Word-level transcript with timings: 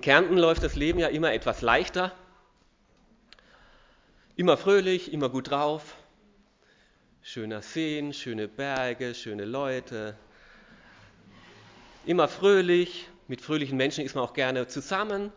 In 0.00 0.04
Kärnten 0.04 0.38
läuft 0.38 0.62
das 0.62 0.76
Leben 0.76 0.98
ja 0.98 1.08
immer 1.08 1.34
etwas 1.34 1.60
leichter, 1.60 2.10
immer 4.34 4.56
fröhlich, 4.56 5.12
immer 5.12 5.28
gut 5.28 5.50
drauf, 5.50 5.94
schöner 7.20 7.60
Seen, 7.60 8.14
schöne 8.14 8.48
Berge, 8.48 9.14
schöne 9.14 9.44
Leute, 9.44 10.16
immer 12.06 12.28
fröhlich, 12.28 13.10
mit 13.28 13.42
fröhlichen 13.42 13.76
Menschen 13.76 14.02
ist 14.02 14.14
man 14.14 14.24
auch 14.24 14.32
gerne 14.32 14.66
zusammen, 14.68 15.34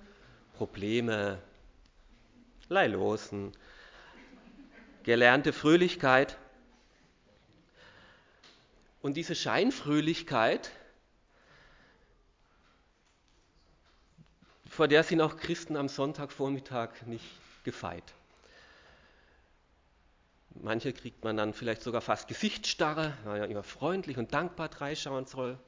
Probleme, 0.56 1.40
Leilosen, 2.70 3.52
gelernte 5.04 5.52
Fröhlichkeit. 5.52 6.38
Und 9.02 9.18
diese 9.18 9.36
Scheinfröhlichkeit, 9.36 10.72
vor 14.74 14.88
der 14.88 15.04
sind 15.04 15.22
auch 15.22 15.38
Christen 15.38 15.78
am 15.78 15.88
Sonntagvormittag 15.88 16.90
nicht 17.06 17.26
gefeit. 17.64 18.04
Manche 20.56 20.94
kriegt 20.94 21.24
man 21.24 21.38
dann 21.38 21.54
vielleicht 21.54 21.84
sogar 21.84 22.02
fast 22.02 22.28
Gesichtsstarre, 22.28 23.14
weil 23.24 23.40
ja 23.40 23.46
immer 23.46 23.62
freundlich 23.62 24.18
und 24.18 24.34
dankbar 24.34 24.70
dreischauen 24.70 25.28
soll. 25.28 25.60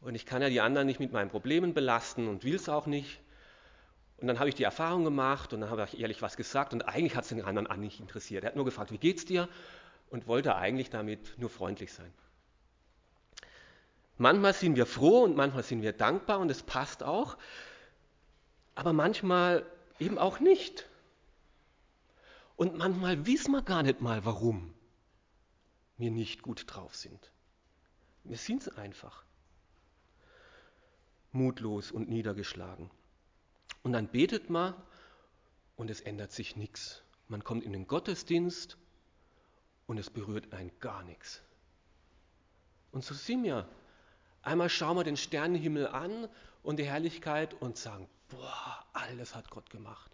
Und 0.00 0.14
ich 0.14 0.24
kann 0.24 0.40
ja 0.40 0.48
die 0.48 0.62
anderen 0.62 0.86
nicht 0.86 0.98
mit 0.98 1.12
meinen 1.12 1.28
Problemen 1.28 1.74
belasten 1.74 2.26
und 2.26 2.42
will 2.42 2.54
es 2.54 2.70
auch 2.70 2.86
nicht. 2.86 3.20
Und 4.16 4.28
dann 4.28 4.38
habe 4.38 4.48
ich 4.48 4.54
die 4.54 4.64
Erfahrung 4.64 5.04
gemacht 5.04 5.52
und 5.52 5.60
dann 5.60 5.70
habe 5.70 5.86
ich 5.92 6.00
ehrlich 6.00 6.22
was 6.22 6.36
gesagt 6.36 6.72
und 6.72 6.88
eigentlich 6.88 7.16
hat 7.16 7.24
es 7.24 7.28
den 7.28 7.44
anderen 7.44 7.66
auch 7.66 7.76
nicht 7.76 8.00
interessiert. 8.00 8.44
Er 8.44 8.48
hat 8.48 8.56
nur 8.56 8.64
gefragt, 8.64 8.92
wie 8.92 8.98
geht's 8.98 9.26
dir? 9.26 9.48
Und 10.08 10.26
wollte 10.26 10.56
eigentlich 10.56 10.88
damit 10.88 11.38
nur 11.38 11.50
freundlich 11.50 11.92
sein. 11.92 12.12
Manchmal 14.18 14.52
sind 14.52 14.74
wir 14.74 14.86
froh 14.86 15.22
und 15.22 15.36
manchmal 15.36 15.62
sind 15.62 15.80
wir 15.82 15.92
dankbar 15.92 16.40
und 16.40 16.50
es 16.50 16.62
passt 16.62 17.04
auch, 17.04 17.38
aber 18.74 18.92
manchmal 18.92 19.64
eben 20.00 20.18
auch 20.18 20.40
nicht. 20.40 20.88
Und 22.56 22.76
manchmal 22.76 23.26
wissen 23.26 23.52
wir 23.52 23.62
gar 23.62 23.84
nicht 23.84 24.00
mal, 24.00 24.24
warum 24.24 24.74
wir 25.96 26.10
nicht 26.10 26.42
gut 26.42 26.64
drauf 26.66 26.96
sind. 26.96 27.30
Wir 28.24 28.36
sind 28.36 28.62
es 28.62 28.76
einfach. 28.76 29.24
Mutlos 31.30 31.92
und 31.92 32.08
niedergeschlagen. 32.08 32.90
Und 33.84 33.92
dann 33.92 34.08
betet 34.08 34.50
man 34.50 34.74
und 35.76 35.90
es 35.90 36.00
ändert 36.00 36.32
sich 36.32 36.56
nichts. 36.56 37.02
Man 37.28 37.44
kommt 37.44 37.64
in 37.64 37.72
den 37.72 37.86
Gottesdienst 37.86 38.76
und 39.86 39.98
es 39.98 40.10
berührt 40.10 40.52
einen 40.52 40.72
gar 40.80 41.04
nichts. 41.04 41.42
Und 42.90 43.04
so 43.04 43.14
sind 43.14 43.44
wir 43.44 43.68
Einmal 44.42 44.68
schauen 44.68 44.96
wir 44.96 45.04
den 45.04 45.16
Sternenhimmel 45.16 45.88
an 45.88 46.28
und 46.62 46.78
die 46.78 46.86
Herrlichkeit 46.86 47.54
und 47.54 47.76
sagen, 47.76 48.08
boah, 48.28 48.84
alles 48.92 49.34
hat 49.34 49.50
Gott 49.50 49.70
gemacht. 49.70 50.10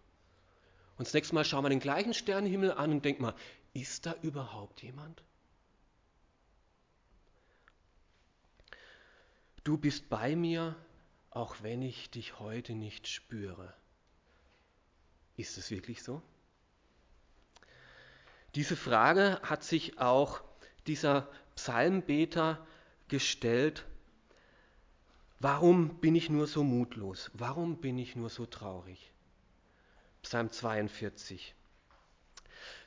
Und 0.96 1.06
das 1.06 1.14
nächste 1.14 1.34
Mal 1.34 1.44
schauen 1.44 1.64
wir 1.64 1.70
den 1.70 1.80
gleichen 1.80 2.14
Sternenhimmel 2.14 2.72
an 2.72 2.92
und 2.92 3.04
denken 3.04 3.22
mal, 3.22 3.34
ist 3.72 4.06
da 4.06 4.14
überhaupt 4.22 4.82
jemand? 4.82 5.22
Du 9.64 9.78
bist 9.78 10.08
bei 10.08 10.36
mir, 10.36 10.76
auch 11.30 11.56
wenn 11.62 11.82
ich 11.82 12.10
dich 12.10 12.38
heute 12.38 12.74
nicht 12.74 13.08
spüre. 13.08 13.74
Ist 15.36 15.58
es 15.58 15.70
wirklich 15.70 16.02
so? 16.02 16.22
Diese 18.54 18.76
Frage 18.76 19.40
hat 19.42 19.64
sich 19.64 19.98
auch 19.98 20.42
dieser 20.86 21.28
Psalmbeter 21.56 22.64
gestellt 23.08 23.84
Warum 25.40 26.00
bin 26.00 26.14
ich 26.14 26.30
nur 26.30 26.46
so 26.46 26.62
mutlos? 26.62 27.30
Warum 27.34 27.76
bin 27.76 27.98
ich 27.98 28.16
nur 28.16 28.30
so 28.30 28.46
traurig? 28.46 29.12
Psalm 30.22 30.50
42. 30.50 31.54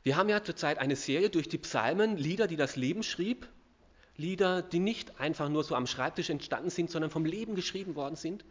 Wir 0.03 0.15
haben 0.15 0.29
ja 0.29 0.43
zurzeit 0.43 0.79
eine 0.79 0.95
Serie 0.95 1.29
durch 1.29 1.49
die 1.49 1.57
Psalmen, 1.57 2.17
Lieder, 2.17 2.47
die 2.47 2.55
das 2.55 2.75
Leben 2.75 3.03
schrieb, 3.03 3.47
Lieder, 4.15 4.63
die 4.63 4.79
nicht 4.79 5.19
einfach 5.19 5.49
nur 5.49 5.63
so 5.63 5.75
am 5.75 5.85
Schreibtisch 5.85 6.29
entstanden 6.29 6.71
sind, 6.71 6.89
sondern 6.89 7.11
vom 7.11 7.25
Leben 7.25 7.53
geschrieben 7.53 7.95
worden 7.95 8.15
sind. 8.15 8.43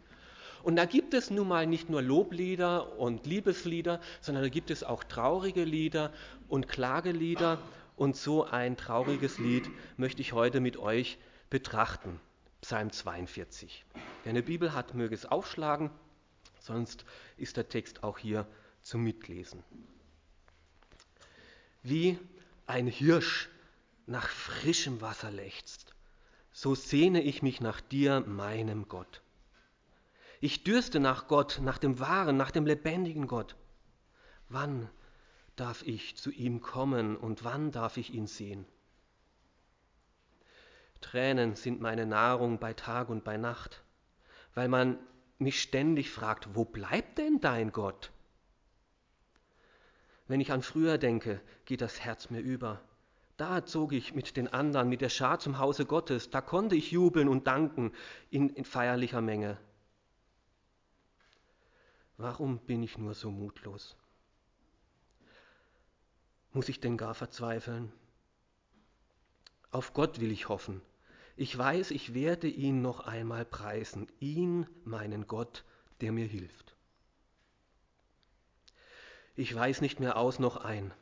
Und 0.63 0.75
da 0.75 0.85
gibt 0.85 1.13
es 1.13 1.29
nun 1.29 1.47
mal 1.47 1.67
nicht 1.67 1.89
nur 1.89 2.01
Loblieder 2.01 2.97
und 2.97 3.25
Liebeslieder, 3.25 3.99
sondern 4.21 4.43
da 4.43 4.49
gibt 4.49 4.71
es 4.71 4.83
auch 4.83 5.03
traurige 5.03 5.63
Lieder 5.63 6.13
und 6.47 6.67
Klagelieder. 6.67 7.59
Und 7.95 8.15
so 8.15 8.45
ein 8.45 8.77
trauriges 8.77 9.39
Lied 9.39 9.69
möchte 9.97 10.21
ich 10.21 10.33
heute 10.33 10.59
mit 10.59 10.77
euch 10.77 11.17
betrachten. 11.49 12.19
Psalm 12.67 12.91
42. 12.91 13.85
Wer 14.23 14.29
eine 14.29 14.43
Bibel 14.43 14.73
hat, 14.73 14.93
möge 14.93 15.15
es 15.15 15.25
aufschlagen, 15.25 15.89
sonst 16.59 17.05
ist 17.37 17.55
der 17.55 17.69
Text 17.69 18.03
auch 18.03 18.17
hier 18.17 18.45
zum 18.81 19.05
Mitlesen. 19.05 19.63
Wie 21.81 22.19
ein 22.65 22.87
Hirsch 22.87 23.47
nach 24.05 24.27
frischem 24.27 24.99
Wasser 24.99 25.31
lechzt, 25.31 25.95
so 26.51 26.75
sehne 26.75 27.21
ich 27.23 27.41
mich 27.41 27.61
nach 27.61 27.79
dir, 27.79 28.19
meinem 28.27 28.89
Gott. 28.89 29.21
Ich 30.41 30.65
dürste 30.65 30.99
nach 30.99 31.29
Gott, 31.29 31.61
nach 31.63 31.77
dem 31.77 32.01
wahren, 32.01 32.35
nach 32.35 32.51
dem 32.51 32.65
lebendigen 32.65 33.27
Gott. 33.27 33.55
Wann 34.49 34.89
darf 35.55 35.83
ich 35.83 36.17
zu 36.17 36.31
ihm 36.31 36.59
kommen 36.59 37.15
und 37.15 37.45
wann 37.45 37.71
darf 37.71 37.95
ich 37.95 38.13
ihn 38.13 38.27
sehen? 38.27 38.65
Tränen 41.01 41.55
sind 41.55 41.81
meine 41.81 42.05
Nahrung 42.05 42.59
bei 42.59 42.73
Tag 42.73 43.09
und 43.09 43.23
bei 43.23 43.37
Nacht, 43.37 43.83
weil 44.53 44.67
man 44.67 44.97
mich 45.39 45.61
ständig 45.61 46.09
fragt, 46.09 46.55
wo 46.55 46.65
bleibt 46.65 47.17
denn 47.17 47.39
dein 47.39 47.71
Gott? 47.71 48.11
Wenn 50.27 50.41
ich 50.41 50.51
an 50.51 50.61
früher 50.61 50.97
denke, 50.97 51.41
geht 51.65 51.81
das 51.81 52.01
Herz 52.01 52.29
mir 52.29 52.39
über. 52.39 52.81
Da 53.37 53.65
zog 53.65 53.93
ich 53.93 54.15
mit 54.15 54.35
den 54.35 54.47
anderen, 54.47 54.89
mit 54.89 55.01
der 55.01 55.09
Schar 55.09 55.39
zum 55.39 55.59
Hause 55.59 55.85
Gottes, 55.85 56.31
da 56.31 56.41
konnte 56.41 56.75
ich 56.75 56.91
jubeln 56.91 57.29
und 57.29 57.45
danken 57.45 57.93
in, 58.31 58.49
in 58.49 58.65
feierlicher 58.65 59.21
Menge. 59.21 59.57
Warum 62.17 62.57
bin 62.57 62.81
ich 62.81 62.97
nur 62.97 63.13
so 63.13 63.29
mutlos? 63.29 63.95
Muss 66.51 66.67
ich 66.67 66.79
denn 66.79 66.97
gar 66.97 67.13
verzweifeln? 67.13 67.93
Auf 69.71 69.93
Gott 69.93 70.21
will 70.21 70.31
ich 70.31 70.49
hoffen. 70.49 70.81
Ich 71.35 71.55
weiß, 71.55 71.91
ich 71.91 72.13
werde 72.13 72.47
ihn 72.47 72.81
noch 72.81 73.01
einmal 73.01 73.45
preisen, 73.45 74.07
ihn, 74.19 74.65
meinen 74.85 75.27
Gott, 75.27 75.65
der 76.01 76.11
mir 76.11 76.25
hilft. 76.25 76.75
Ich 79.35 79.53
weiß 79.53 79.81
nicht 79.81 79.99
mehr 79.99 80.17
aus 80.17 80.39
noch 80.39 80.57
ein. 80.57 80.93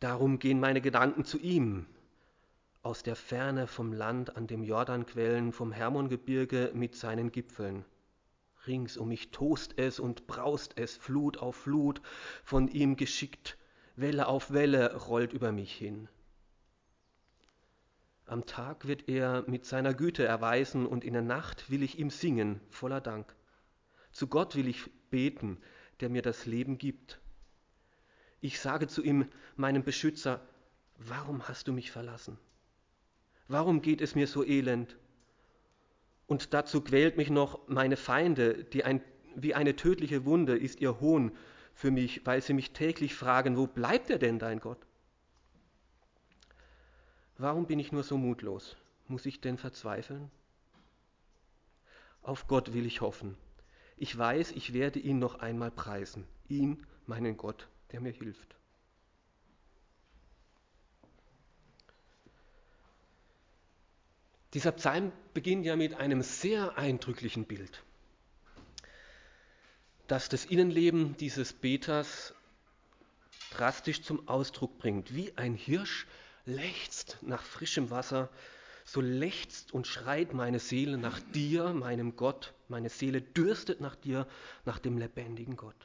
Darum 0.00 0.38
gehen 0.38 0.60
meine 0.60 0.80
Gedanken 0.80 1.24
zu 1.24 1.38
ihm, 1.38 1.86
aus 2.82 3.02
der 3.02 3.16
Ferne 3.16 3.66
vom 3.66 3.92
Land 3.92 4.36
an 4.36 4.46
dem 4.46 4.62
Jordanquellen, 4.62 5.52
vom 5.52 5.72
Hermongebirge 5.72 6.72
mit 6.74 6.94
seinen 6.94 7.32
Gipfeln. 7.32 7.84
Rings 8.66 8.96
um 8.96 9.08
mich 9.08 9.30
tost 9.30 9.78
es 9.78 9.98
und 9.98 10.26
braust 10.26 10.74
es, 10.76 10.96
Flut 10.96 11.38
auf 11.38 11.56
Flut, 11.56 12.02
von 12.44 12.68
ihm 12.68 12.96
geschickt, 12.96 13.56
Welle 13.96 14.28
auf 14.28 14.52
Welle 14.52 14.94
rollt 14.94 15.32
über 15.32 15.52
mich 15.52 15.72
hin. 15.72 16.08
Am 18.28 18.44
Tag 18.44 18.86
wird 18.86 19.08
er 19.08 19.44
mit 19.46 19.64
seiner 19.64 19.94
Güte 19.94 20.22
erweisen 20.22 20.84
und 20.84 21.02
in 21.02 21.14
der 21.14 21.22
Nacht 21.22 21.70
will 21.70 21.82
ich 21.82 21.98
ihm 21.98 22.10
singen, 22.10 22.60
voller 22.68 23.00
Dank. 23.00 23.34
Zu 24.12 24.26
Gott 24.26 24.54
will 24.54 24.68
ich 24.68 24.90
beten, 25.08 25.56
der 26.00 26.10
mir 26.10 26.20
das 26.20 26.44
Leben 26.44 26.76
gibt. 26.76 27.20
Ich 28.42 28.60
sage 28.60 28.86
zu 28.86 29.02
ihm, 29.02 29.28
meinem 29.56 29.82
Beschützer, 29.82 30.42
warum 30.98 31.48
hast 31.48 31.68
du 31.68 31.72
mich 31.72 31.90
verlassen? 31.90 32.38
Warum 33.48 33.80
geht 33.80 34.02
es 34.02 34.14
mir 34.14 34.26
so 34.26 34.44
elend? 34.44 34.98
Und 36.26 36.52
dazu 36.52 36.82
quält 36.82 37.16
mich 37.16 37.30
noch 37.30 37.66
meine 37.66 37.96
Feinde, 37.96 38.62
die 38.62 38.84
ein, 38.84 39.00
wie 39.36 39.54
eine 39.54 39.74
tödliche 39.74 40.26
Wunde 40.26 40.54
ist 40.58 40.82
ihr 40.82 41.00
Hohn 41.00 41.34
für 41.72 41.90
mich, 41.90 42.26
weil 42.26 42.42
sie 42.42 42.52
mich 42.52 42.72
täglich 42.72 43.14
fragen, 43.14 43.56
wo 43.56 43.66
bleibt 43.66 44.10
er 44.10 44.18
denn, 44.18 44.38
dein 44.38 44.60
Gott? 44.60 44.87
Warum 47.38 47.66
bin 47.66 47.78
ich 47.78 47.92
nur 47.92 48.02
so 48.02 48.18
mutlos? 48.18 48.76
Muss 49.06 49.24
ich 49.24 49.40
denn 49.40 49.58
verzweifeln? 49.58 50.30
Auf 52.20 52.48
Gott 52.48 52.74
will 52.74 52.84
ich 52.84 53.00
hoffen. 53.00 53.36
Ich 53.96 54.16
weiß, 54.16 54.52
ich 54.52 54.72
werde 54.72 54.98
ihn 54.98 55.20
noch 55.20 55.36
einmal 55.36 55.70
preisen, 55.70 56.26
ihn, 56.48 56.84
meinen 57.06 57.36
Gott, 57.36 57.68
der 57.92 58.00
mir 58.00 58.12
hilft. 58.12 58.56
Dieser 64.54 64.72
Psalm 64.72 65.12
beginnt 65.32 65.64
ja 65.64 65.76
mit 65.76 65.94
einem 65.94 66.22
sehr 66.22 66.76
eindrücklichen 66.76 67.44
Bild, 67.44 67.84
das 70.06 70.28
das 70.28 70.44
Innenleben 70.44 71.16
dieses 71.18 71.52
Beters 71.52 72.34
drastisch 73.50 74.02
zum 74.02 74.26
Ausdruck 74.26 74.78
bringt, 74.78 75.14
wie 75.14 75.36
ein 75.36 75.54
Hirsch, 75.54 76.06
lechzt 76.48 77.18
nach 77.20 77.42
frischem 77.42 77.90
Wasser, 77.90 78.28
so 78.84 79.00
lechzt 79.00 79.72
und 79.74 79.86
schreit 79.86 80.32
meine 80.32 80.58
Seele 80.58 80.96
nach 80.96 81.20
dir, 81.34 81.74
meinem 81.74 82.16
Gott. 82.16 82.54
Meine 82.68 82.88
Seele 82.88 83.20
dürstet 83.20 83.80
nach 83.80 83.94
dir, 83.94 84.26
nach 84.64 84.78
dem 84.78 84.98
lebendigen 84.98 85.56
Gott. 85.56 85.76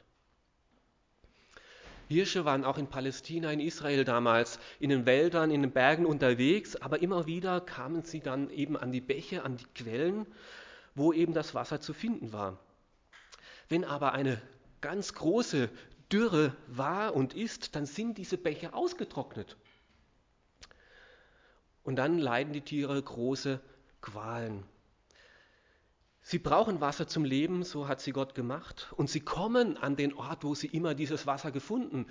Hirsche 2.08 2.44
waren 2.44 2.64
auch 2.64 2.78
in 2.78 2.86
Palästina, 2.86 3.50
in 3.50 3.60
Israel 3.60 4.04
damals, 4.04 4.58
in 4.78 4.90
den 4.90 5.06
Wäldern, 5.06 5.50
in 5.50 5.62
den 5.62 5.72
Bergen 5.72 6.06
unterwegs, 6.06 6.76
aber 6.76 7.00
immer 7.00 7.26
wieder 7.26 7.60
kamen 7.60 8.02
sie 8.02 8.20
dann 8.20 8.50
eben 8.50 8.76
an 8.76 8.92
die 8.92 9.00
Bäche, 9.00 9.42
an 9.42 9.56
die 9.56 9.66
Quellen, 9.74 10.26
wo 10.94 11.12
eben 11.12 11.32
das 11.32 11.54
Wasser 11.54 11.80
zu 11.80 11.92
finden 11.92 12.32
war. 12.32 12.58
Wenn 13.68 13.84
aber 13.84 14.12
eine 14.12 14.40
ganz 14.80 15.14
große 15.14 15.70
Dürre 16.12 16.54
war 16.68 17.14
und 17.14 17.34
ist, 17.34 17.74
dann 17.74 17.86
sind 17.86 18.18
diese 18.18 18.36
Bäche 18.36 18.74
ausgetrocknet. 18.74 19.56
Und 21.84 21.96
dann 21.96 22.18
leiden 22.18 22.52
die 22.52 22.62
Tiere 22.62 23.00
große 23.00 23.60
Qualen. 24.00 24.64
Sie 26.22 26.38
brauchen 26.38 26.80
Wasser 26.80 27.06
zum 27.06 27.24
Leben, 27.24 27.64
so 27.64 27.86
hat 27.86 28.00
sie 28.00 28.12
Gott 28.12 28.34
gemacht. 28.34 28.92
Und 28.96 29.10
sie 29.10 29.20
kommen 29.20 29.76
an 29.76 29.94
den 29.94 30.14
Ort, 30.14 30.42
wo 30.42 30.54
sie 30.54 30.68
immer 30.68 30.94
dieses 30.94 31.26
Wasser 31.26 31.52
gefunden 31.52 32.06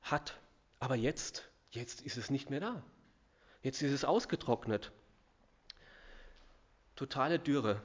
hat. 0.00 0.38
Aber 0.80 0.96
jetzt, 0.96 1.46
jetzt 1.70 2.00
ist 2.00 2.16
es 2.16 2.30
nicht 2.30 2.48
mehr 2.48 2.60
da. 2.60 2.82
Jetzt 3.62 3.82
ist 3.82 3.92
es 3.92 4.04
ausgetrocknet. 4.04 4.90
Totale 6.94 7.38
Dürre. 7.38 7.82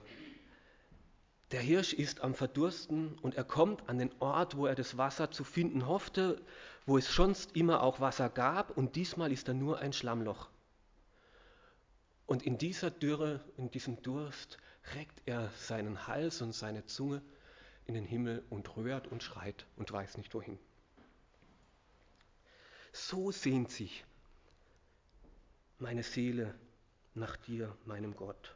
Der 1.52 1.60
Hirsch 1.60 1.92
ist 1.92 2.22
am 2.22 2.34
Verdursten 2.34 3.18
und 3.22 3.36
er 3.36 3.44
kommt 3.44 3.90
an 3.90 3.98
den 3.98 4.12
Ort, 4.20 4.56
wo 4.56 4.68
er 4.68 4.76
das 4.76 4.98
Wasser 4.98 5.32
zu 5.32 5.44
finden 5.44 5.86
hoffte, 5.86 6.42
wo 6.86 6.98
es 6.98 7.14
sonst 7.14 7.58
immer 7.58 7.84
auch 7.84 8.00
Wasser 8.00 8.30
gab 8.30 8.78
und 8.78 8.96
diesmal 8.96 9.34
ist 9.34 9.50
er 9.50 9.54
nur 9.54 9.80
ein 9.80 9.92
Schlammloch. 9.92 10.51
Und 12.32 12.44
in 12.44 12.58
dieser 12.58 12.90
Dürre, 12.90 13.42
in 13.58 13.72
diesem 13.72 14.02
Durst 14.04 14.58
reckt 14.96 15.22
er 15.26 15.50
seinen 15.58 16.08
Hals 16.08 16.42
und 16.42 16.54
seine 16.54 16.86
Zunge 16.86 17.22
in 17.88 17.94
den 17.94 18.06
Himmel 18.06 18.42
und 18.50 18.78
rührt 18.78 19.08
und 19.08 19.22
schreit 19.22 19.66
und 19.76 19.92
weiß 19.92 20.16
nicht 20.16 20.34
wohin. 20.34 20.58
So 22.94 23.34
sehnt 23.34 23.70
sich 23.70 24.06
meine 25.78 26.04
Seele 26.04 26.56
nach 27.16 27.36
dir, 27.36 27.76
meinem 27.84 28.16
Gott. 28.16 28.56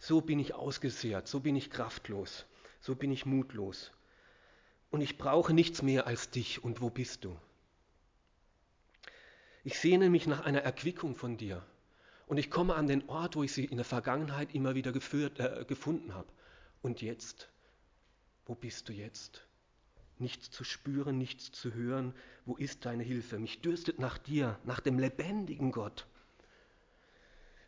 So 0.00 0.20
bin 0.20 0.40
ich 0.40 0.54
ausgesehrt, 0.54 1.28
so 1.28 1.38
bin 1.38 1.54
ich 1.54 1.70
kraftlos, 1.70 2.46
so 2.80 2.96
bin 2.96 3.12
ich 3.12 3.24
mutlos. 3.24 3.92
Und 4.90 5.00
ich 5.00 5.16
brauche 5.16 5.52
nichts 5.52 5.82
mehr 5.82 6.08
als 6.08 6.30
dich. 6.30 6.64
Und 6.64 6.80
wo 6.80 6.90
bist 6.90 7.24
du? 7.24 7.38
Ich 9.68 9.78
sehne 9.78 10.08
mich 10.08 10.26
nach 10.26 10.46
einer 10.46 10.62
Erquickung 10.62 11.14
von 11.14 11.36
dir. 11.36 11.62
Und 12.26 12.38
ich 12.38 12.50
komme 12.50 12.74
an 12.74 12.86
den 12.86 13.06
Ort, 13.10 13.36
wo 13.36 13.42
ich 13.42 13.52
sie 13.52 13.66
in 13.66 13.76
der 13.76 13.84
Vergangenheit 13.84 14.54
immer 14.54 14.74
wieder 14.74 14.92
geführt, 14.92 15.38
äh, 15.40 15.66
gefunden 15.68 16.14
habe. 16.14 16.26
Und 16.80 17.02
jetzt, 17.02 17.50
wo 18.46 18.54
bist 18.54 18.88
du 18.88 18.94
jetzt? 18.94 19.46
Nichts 20.18 20.50
zu 20.50 20.64
spüren, 20.64 21.18
nichts 21.18 21.52
zu 21.52 21.74
hören. 21.74 22.14
Wo 22.46 22.56
ist 22.56 22.86
deine 22.86 23.02
Hilfe? 23.02 23.38
Mich 23.38 23.60
dürstet 23.60 23.98
nach 23.98 24.16
dir, 24.16 24.58
nach 24.64 24.80
dem 24.80 24.98
lebendigen 24.98 25.70
Gott. 25.70 26.06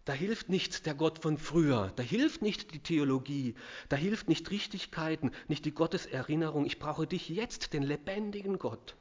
Da 0.07 0.15
hilft 0.15 0.49
nicht 0.49 0.87
der 0.87 0.95
Gott 0.95 1.19
von 1.19 1.37
früher, 1.37 1.93
da 1.97 2.03
hilft 2.03 2.41
nicht 2.41 2.73
die 2.73 2.81
Theologie, 2.81 3.57
da 3.91 3.97
hilft 3.97 4.27
nicht 4.31 4.51
Richtigkeiten, 4.51 5.33
nicht 5.49 5.67
die 5.67 5.75
Gotteserinnerung. 5.75 6.65
Ich 6.65 6.79
brauche 6.79 7.07
dich 7.07 7.29
jetzt, 7.29 7.75
den 7.75 7.83
lebendigen 7.83 8.59
Gott 8.59 8.97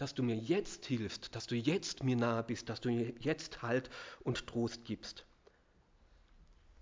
dass 0.00 0.14
du 0.14 0.22
mir 0.22 0.36
jetzt 0.36 0.86
hilfst, 0.86 1.34
dass 1.34 1.46
du 1.46 1.56
jetzt 1.56 2.04
mir 2.04 2.16
nahe 2.16 2.42
bist, 2.42 2.70
dass 2.70 2.80
du 2.80 2.90
mir 2.90 3.12
jetzt 3.20 3.60
Halt 3.60 3.90
und 4.20 4.46
Trost 4.46 4.84
gibst. 4.84 5.26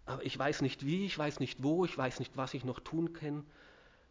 Aber 0.06 0.24
ich 0.24 0.38
weiß 0.38 0.62
nicht 0.62 0.86
wie, 0.86 1.04
ich 1.04 1.18
weiß 1.18 1.40
nicht 1.40 1.62
wo, 1.62 1.84
ich 1.84 1.98
weiß 1.98 2.20
nicht, 2.20 2.36
was 2.36 2.54
ich 2.54 2.64
noch 2.64 2.78
tun 2.78 3.12
kann. 3.12 3.44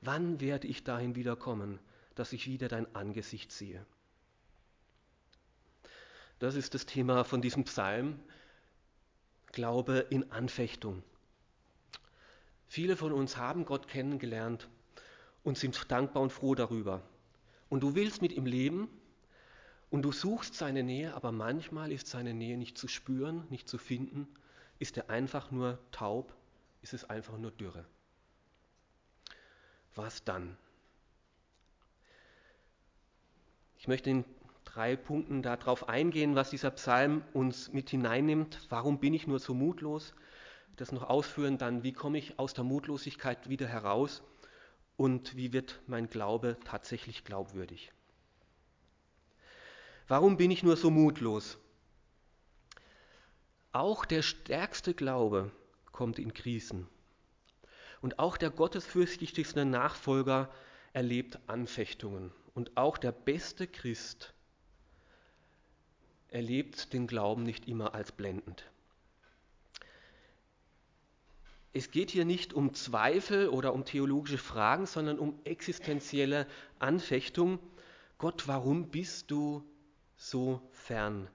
Wann 0.02 0.42
werde 0.42 0.68
ich 0.68 0.84
dahin 0.84 1.16
wiederkommen, 1.16 1.80
dass 2.16 2.34
ich 2.34 2.48
wieder 2.48 2.68
dein 2.68 2.94
Angesicht 2.96 3.52
sehe? 3.52 3.86
Das 6.40 6.56
ist 6.56 6.74
das 6.74 6.86
Thema 6.86 7.24
von 7.24 7.42
diesem 7.42 7.64
Psalm. 7.64 8.20
Glaube 9.54 10.06
in 10.10 10.32
Anfechtung. 10.32 11.02
Viele 12.68 12.98
von 12.98 13.14
uns 13.14 13.38
haben 13.38 13.64
Gott 13.64 13.88
kennengelernt 13.88 14.68
und 15.44 15.58
sind 15.58 15.90
dankbar 15.90 16.22
und 16.22 16.34
froh 16.34 16.54
darüber. 16.54 17.02
Und 17.70 17.82
du 17.82 17.96
willst 17.96 18.22
mit 18.22 18.32
ihm 18.32 18.46
leben 18.46 18.88
und 19.90 20.02
du 20.04 20.12
suchst 20.12 20.54
seine 20.56 20.84
Nähe, 20.84 21.14
aber 21.14 21.32
manchmal 21.32 21.92
ist 21.92 22.08
seine 22.08 22.34
Nähe 22.34 22.58
nicht 22.58 22.78
zu 22.78 22.88
spüren, 22.88 23.46
nicht 23.50 23.68
zu 23.68 23.78
finden. 23.78 24.28
Ist 24.80 24.98
er 24.98 25.10
einfach 25.10 25.52
nur 25.52 25.80
taub? 25.92 26.34
Ist 26.82 26.94
es 26.94 27.10
einfach 27.10 27.38
nur 27.38 27.52
Dürre? 27.52 27.86
Was 29.96 30.24
dann? 30.24 30.58
Ich 33.80 33.88
möchte 33.88 34.10
in 34.10 34.26
drei 34.64 34.96
Punkten 34.96 35.42
darauf 35.42 35.90
eingehen, 35.90 36.36
was 36.36 36.50
dieser 36.50 36.72
Psalm 36.72 37.24
uns 37.34 37.74
mit 37.74 37.90
hineinnimmt. 37.90 38.60
Warum 38.70 39.00
bin 39.00 39.14
ich 39.14 39.26
nur 39.26 39.40
so 39.40 39.54
mutlos? 39.54 40.14
Das 40.76 40.92
noch 40.92 41.10
ausführen, 41.10 41.58
dann 41.58 41.84
wie 41.84 41.94
komme 41.94 42.20
ich 42.20 42.38
aus 42.38 42.54
der 42.54 42.64
Mutlosigkeit 42.64 43.50
wieder 43.50 43.68
heraus? 43.68 44.22
Und 44.98 45.36
wie 45.38 45.54
wird 45.54 45.80
mein 45.88 46.10
Glaube 46.10 46.58
tatsächlich 46.66 47.24
glaubwürdig. 47.24 47.92
Warum 50.08 50.38
bin 50.38 50.52
ich 50.52 50.64
nur 50.64 50.76
so 50.76 50.90
mutlos? 50.90 51.58
Auch 53.72 54.06
der 54.06 54.24
stärkste 54.24 54.94
Glaube 54.94 55.52
kommt 55.92 56.18
in 56.18 56.34
Krisen. 56.34 56.88
Und 58.02 58.20
auch 58.20 58.38
der 58.38 58.50
gottesfürchtigste 58.50 59.66
Nachfolger 59.66 60.52
erlebt 60.94 61.40
Anfechtungen. 61.48 62.32
Und 62.54 62.76
auch 62.78 62.98
der 62.98 63.12
beste 63.12 63.68
Christ 63.68 64.34
erlebt 66.30 66.94
den 66.94 67.08
Glauben 67.08 67.44
nicht 67.44 67.68
immer 67.68 67.94
als 67.94 68.12
blendend. 68.12 68.66
Es 71.78 71.92
geht 71.92 72.10
hier 72.10 72.26
nicht 72.26 72.56
um 72.56 72.74
Zweifel 72.74 73.50
oder 73.50 73.72
um 73.72 73.86
theologische 73.86 74.40
Fragen, 74.40 74.88
sondern 74.88 75.20
um 75.20 75.40
existenzielle 75.44 76.48
Anfechtung. 76.80 77.60
Gott, 78.18 78.48
warum 78.48 78.90
bist 78.90 79.30
du 79.30 79.64
so 80.16 80.60
fern? 80.72 81.30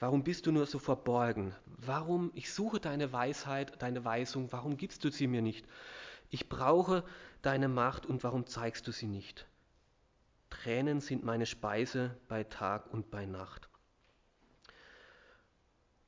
Warum 0.00 0.24
bist 0.24 0.46
du 0.46 0.50
nur 0.50 0.66
so 0.66 0.80
verborgen? 0.80 1.54
Warum, 1.76 2.32
ich 2.34 2.52
suche 2.52 2.80
deine 2.80 3.12
Weisheit, 3.12 3.80
deine 3.80 4.04
Weisung, 4.04 4.50
warum 4.50 4.76
gibst 4.76 5.04
du 5.04 5.10
sie 5.10 5.28
mir 5.28 5.42
nicht? 5.42 5.64
Ich 6.28 6.48
brauche 6.48 7.04
deine 7.40 7.68
Macht 7.68 8.04
und 8.04 8.24
warum 8.24 8.48
zeigst 8.48 8.88
du 8.88 8.90
sie 8.90 9.06
nicht? 9.06 9.46
Tränen 10.50 11.00
sind 11.00 11.22
meine 11.22 11.46
Speise 11.46 12.16
bei 12.26 12.42
Tag 12.42 12.92
und 12.92 13.12
bei 13.12 13.26
Nacht. 13.26 13.68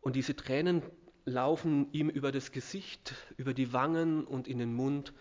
Und 0.00 0.16
diese 0.16 0.35
Tränen 0.35 0.83
laufen 1.26 1.92
ihm 1.92 2.09
über 2.09 2.33
das 2.33 2.52
Gesicht, 2.52 3.14
über 3.37 3.52
die 3.52 3.73
Wangen 3.73 4.25
und 4.25 4.49
in 4.49 4.59
den 4.59 4.73
Mund. 4.73 5.12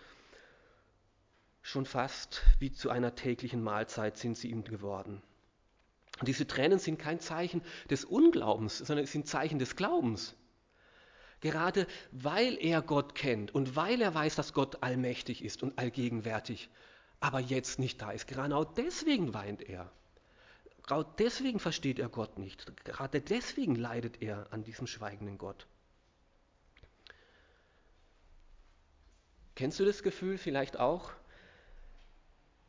Schon 1.61 1.85
fast 1.85 2.43
wie 2.59 2.71
zu 2.71 2.91
einer 2.91 3.15
täglichen 3.15 3.61
Mahlzeit 3.61 4.17
sind 4.17 4.37
sie 4.37 4.51
ihm 4.51 4.63
geworden. 4.63 5.21
Und 6.19 6.27
diese 6.27 6.47
Tränen 6.47 6.79
sind 6.79 6.99
kein 6.99 7.19
Zeichen 7.19 7.61
des 7.89 8.05
Unglaubens, 8.05 8.77
sondern 8.77 9.03
es 9.03 9.11
sind 9.11 9.27
Zeichen 9.27 9.59
des 9.59 9.75
Glaubens. 9.75 10.35
Gerade 11.41 11.87
weil 12.11 12.57
er 12.61 12.81
Gott 12.81 13.15
kennt 13.15 13.53
und 13.53 13.75
weil 13.75 13.99
er 14.01 14.13
weiß, 14.13 14.35
dass 14.35 14.53
Gott 14.53 14.83
allmächtig 14.83 15.43
ist 15.43 15.63
und 15.63 15.77
allgegenwärtig, 15.77 16.69
aber 17.19 17.39
jetzt 17.39 17.79
nicht 17.79 18.01
da 18.01 18.11
ist, 18.11 18.27
genau 18.27 18.63
deswegen 18.63 19.33
weint 19.33 19.61
er. 19.63 19.91
Gerade 20.83 21.09
deswegen 21.17 21.59
versteht 21.59 21.97
er 21.97 22.09
Gott 22.09 22.37
nicht. 22.37 22.71
Gerade 22.85 23.19
deswegen 23.19 23.75
leidet 23.75 24.21
er 24.21 24.53
an 24.53 24.63
diesem 24.63 24.85
schweigenden 24.85 25.39
Gott. 25.39 25.67
Kennst 29.55 29.79
du 29.79 29.85
das 29.85 30.03
Gefühl 30.03 30.37
vielleicht 30.37 30.77
auch, 30.77 31.11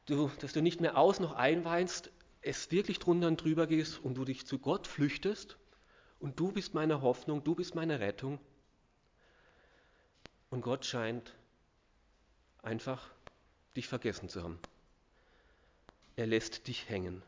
du, 0.06 0.30
dass 0.40 0.52
du 0.52 0.62
nicht 0.62 0.80
mehr 0.80 0.96
aus 0.96 1.20
noch 1.20 1.32
einweinst, 1.32 2.10
es 2.42 2.70
wirklich 2.70 3.00
drunter 3.00 3.26
und 3.26 3.42
drüber 3.42 3.66
gehst 3.66 3.98
und 3.98 4.14
du 4.14 4.24
dich 4.24 4.46
zu 4.46 4.60
Gott 4.60 4.86
flüchtest 4.86 5.56
und 6.20 6.38
du 6.38 6.52
bist 6.52 6.74
meine 6.74 7.02
Hoffnung, 7.02 7.42
du 7.42 7.56
bist 7.56 7.74
meine 7.74 7.98
Rettung 7.98 8.38
und 10.50 10.60
Gott 10.60 10.84
scheint 10.84 11.34
einfach 12.62 13.10
dich 13.76 13.88
vergessen 13.88 14.28
zu 14.28 14.44
haben. 14.44 14.58
Er 16.14 16.26
lässt 16.26 16.68
dich 16.68 16.88
hängen. 16.88 17.22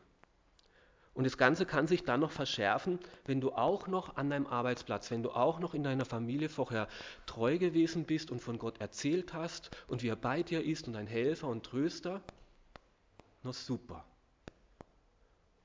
Und 1.19 1.25
das 1.25 1.37
Ganze 1.37 1.65
kann 1.65 1.85
sich 1.85 2.05
dann 2.05 2.21
noch 2.21 2.31
verschärfen, 2.31 2.97
wenn 3.25 3.41
du 3.41 3.51
auch 3.51 3.87
noch 3.87 4.15
an 4.15 4.29
deinem 4.29 4.47
Arbeitsplatz, 4.47 5.11
wenn 5.11 5.21
du 5.21 5.31
auch 5.31 5.59
noch 5.59 5.73
in 5.73 5.83
deiner 5.83 6.05
Familie 6.05 6.47
vorher 6.47 6.87
treu 7.25 7.57
gewesen 7.57 8.05
bist 8.05 8.31
und 8.31 8.39
von 8.39 8.57
Gott 8.57 8.79
erzählt 8.79 9.33
hast 9.33 9.69
und 9.89 10.01
wie 10.01 10.07
er 10.07 10.15
bei 10.15 10.43
dir 10.43 10.63
ist 10.63 10.87
und 10.87 10.95
ein 10.95 11.07
Helfer 11.07 11.49
und 11.49 11.65
Tröster. 11.65 12.21
Na 13.43 13.51
super. 13.51 14.05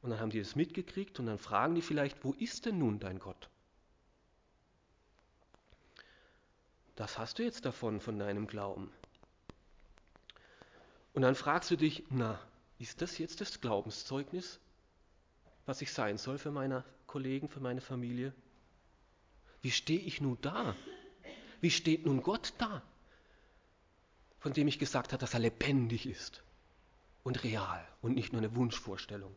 Und 0.03 0.11
dann 0.11 0.19
haben 0.19 0.31
die 0.31 0.41
das 0.41 0.57
mitgekriegt 0.57 1.21
und 1.21 1.27
dann 1.27 1.39
fragen 1.39 1.77
die 1.77 1.83
vielleicht, 1.83 2.25
wo 2.25 2.33
ist 2.33 2.67
denn 2.67 2.79
nun 2.79 2.99
dein 2.99 3.21
Gott? 3.21 3.49
das 6.97 7.17
hast 7.17 7.39
du 7.39 7.45
jetzt 7.45 7.65
davon, 7.65 8.01
von 8.01 8.19
deinem 8.19 8.49
Glauben. 8.49 8.91
Und 11.13 11.23
dann 11.23 11.37
fragst 11.37 11.71
du 11.71 11.77
dich, 11.77 12.03
na, 12.11 12.41
ist 12.81 13.03
das 13.03 13.19
jetzt 13.19 13.41
das 13.41 13.61
Glaubenszeugnis, 13.61 14.59
was 15.67 15.81
ich 15.83 15.93
sein 15.93 16.19
soll 16.19 16.39
für 16.39 16.51
meine 16.51 16.85
Kollegen, 17.07 17.49
für 17.49 17.61
meine 17.61 17.81
Familie? 17.81 18.33
Wie 19.63 19.71
stehe 19.71 20.01
ich 20.01 20.21
nun 20.21 20.39
da? 20.43 20.77
Wie 21.61 21.71
steht 21.71 22.05
nun 22.05 22.23
Gott 22.23 22.53
da, 22.59 22.83
von 24.39 24.53
dem 24.53 24.69
ich 24.69 24.79
gesagt 24.79 25.13
habe, 25.13 25.21
dass 25.21 25.33
er 25.33 25.41
lebendig 25.41 26.07
ist 26.07 26.43
und 27.23 27.43
real 27.45 27.87
und 28.03 28.15
nicht 28.15 28.33
nur 28.33 28.43
eine 28.43 28.55
Wunschvorstellung? 28.55 29.35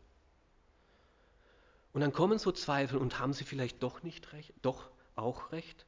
Und 1.94 2.02
dann 2.02 2.12
kommen 2.12 2.38
so 2.38 2.52
Zweifel 2.52 2.98
und 2.98 3.18
haben 3.18 3.32
sie 3.32 3.44
vielleicht 3.44 3.82
doch 3.82 4.02
nicht 4.02 4.32
recht, 4.34 4.52
doch 4.60 4.90
auch 5.16 5.52
recht? 5.52 5.86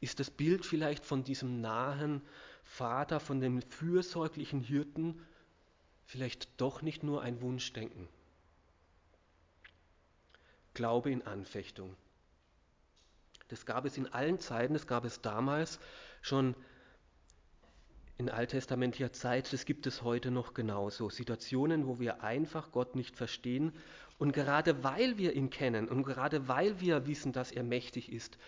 Ist 0.00 0.20
das 0.20 0.30
Bild 0.30 0.64
vielleicht 0.64 1.04
von 1.04 1.24
diesem 1.24 1.60
nahen 1.60 2.22
Vater, 2.62 3.18
von 3.18 3.40
dem 3.40 3.60
fürsorglichen 3.62 4.60
Hirten 4.60 5.20
vielleicht 6.06 6.60
doch 6.60 6.82
nicht 6.82 7.02
nur 7.02 7.22
ein 7.22 7.40
Wunschdenken? 7.40 8.08
Glaube 10.74 11.10
in 11.10 11.22
Anfechtung. 11.22 11.96
Das 13.48 13.66
gab 13.66 13.84
es 13.84 13.96
in 13.96 14.12
allen 14.12 14.40
Zeiten, 14.40 14.74
das 14.74 14.86
gab 14.86 15.04
es 15.04 15.20
damals 15.20 15.78
schon 16.22 16.54
in 18.16 18.30
alttestamentlicher 18.30 19.12
Zeit, 19.12 19.52
das 19.52 19.64
gibt 19.64 19.86
es 19.86 20.02
heute 20.02 20.30
noch 20.30 20.54
genauso. 20.54 21.10
Situationen, 21.10 21.86
wo 21.86 21.98
wir 21.98 22.22
einfach 22.22 22.70
Gott 22.70 22.94
nicht 22.94 23.16
verstehen 23.16 23.72
und 24.18 24.32
gerade 24.32 24.84
weil 24.84 25.18
wir 25.18 25.34
ihn 25.34 25.50
kennen 25.50 25.88
und 25.88 26.04
gerade 26.04 26.48
weil 26.48 26.80
wir 26.80 27.06
wissen, 27.06 27.32
dass 27.32 27.50
er 27.50 27.64
mächtig 27.64 28.12
ist, 28.12 28.38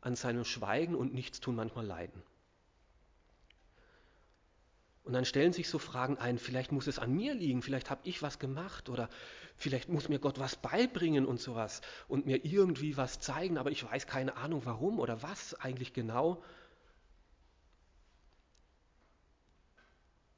an 0.00 0.16
seinem 0.16 0.44
Schweigen 0.44 0.94
und 0.94 1.14
Nichtstun 1.14 1.54
manchmal 1.54 1.86
leiden. 1.86 2.22
Und 5.10 5.14
dann 5.14 5.24
stellen 5.24 5.52
sich 5.52 5.68
so 5.68 5.80
Fragen 5.80 6.18
ein, 6.18 6.38
vielleicht 6.38 6.70
muss 6.70 6.86
es 6.86 7.00
an 7.00 7.12
mir 7.12 7.34
liegen, 7.34 7.62
vielleicht 7.62 7.90
habe 7.90 8.00
ich 8.04 8.22
was 8.22 8.38
gemacht 8.38 8.88
oder 8.88 9.08
vielleicht 9.56 9.88
muss 9.88 10.08
mir 10.08 10.20
Gott 10.20 10.38
was 10.38 10.54
beibringen 10.54 11.26
und 11.26 11.40
sowas 11.40 11.80
und 12.06 12.26
mir 12.26 12.44
irgendwie 12.44 12.96
was 12.96 13.18
zeigen, 13.18 13.58
aber 13.58 13.72
ich 13.72 13.82
weiß 13.82 14.06
keine 14.06 14.36
Ahnung 14.36 14.64
warum 14.66 15.00
oder 15.00 15.20
was 15.20 15.54
eigentlich 15.54 15.92
genau. 15.94 16.44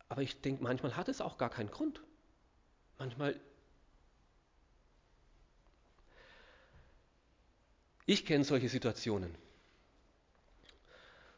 Aber 0.09 0.23
ich 0.23 0.41
denke, 0.41 0.63
manchmal 0.63 0.97
hat 0.97 1.11
es 1.11 1.21
auch 1.21 1.37
gar 1.37 1.51
keinen 1.51 1.71
Grund. 1.71 2.03
Manchmal 2.99 3.39
Ich 8.07 8.25
kenne 8.25 8.45
solche 8.45 8.71
Situationen. 8.71 9.35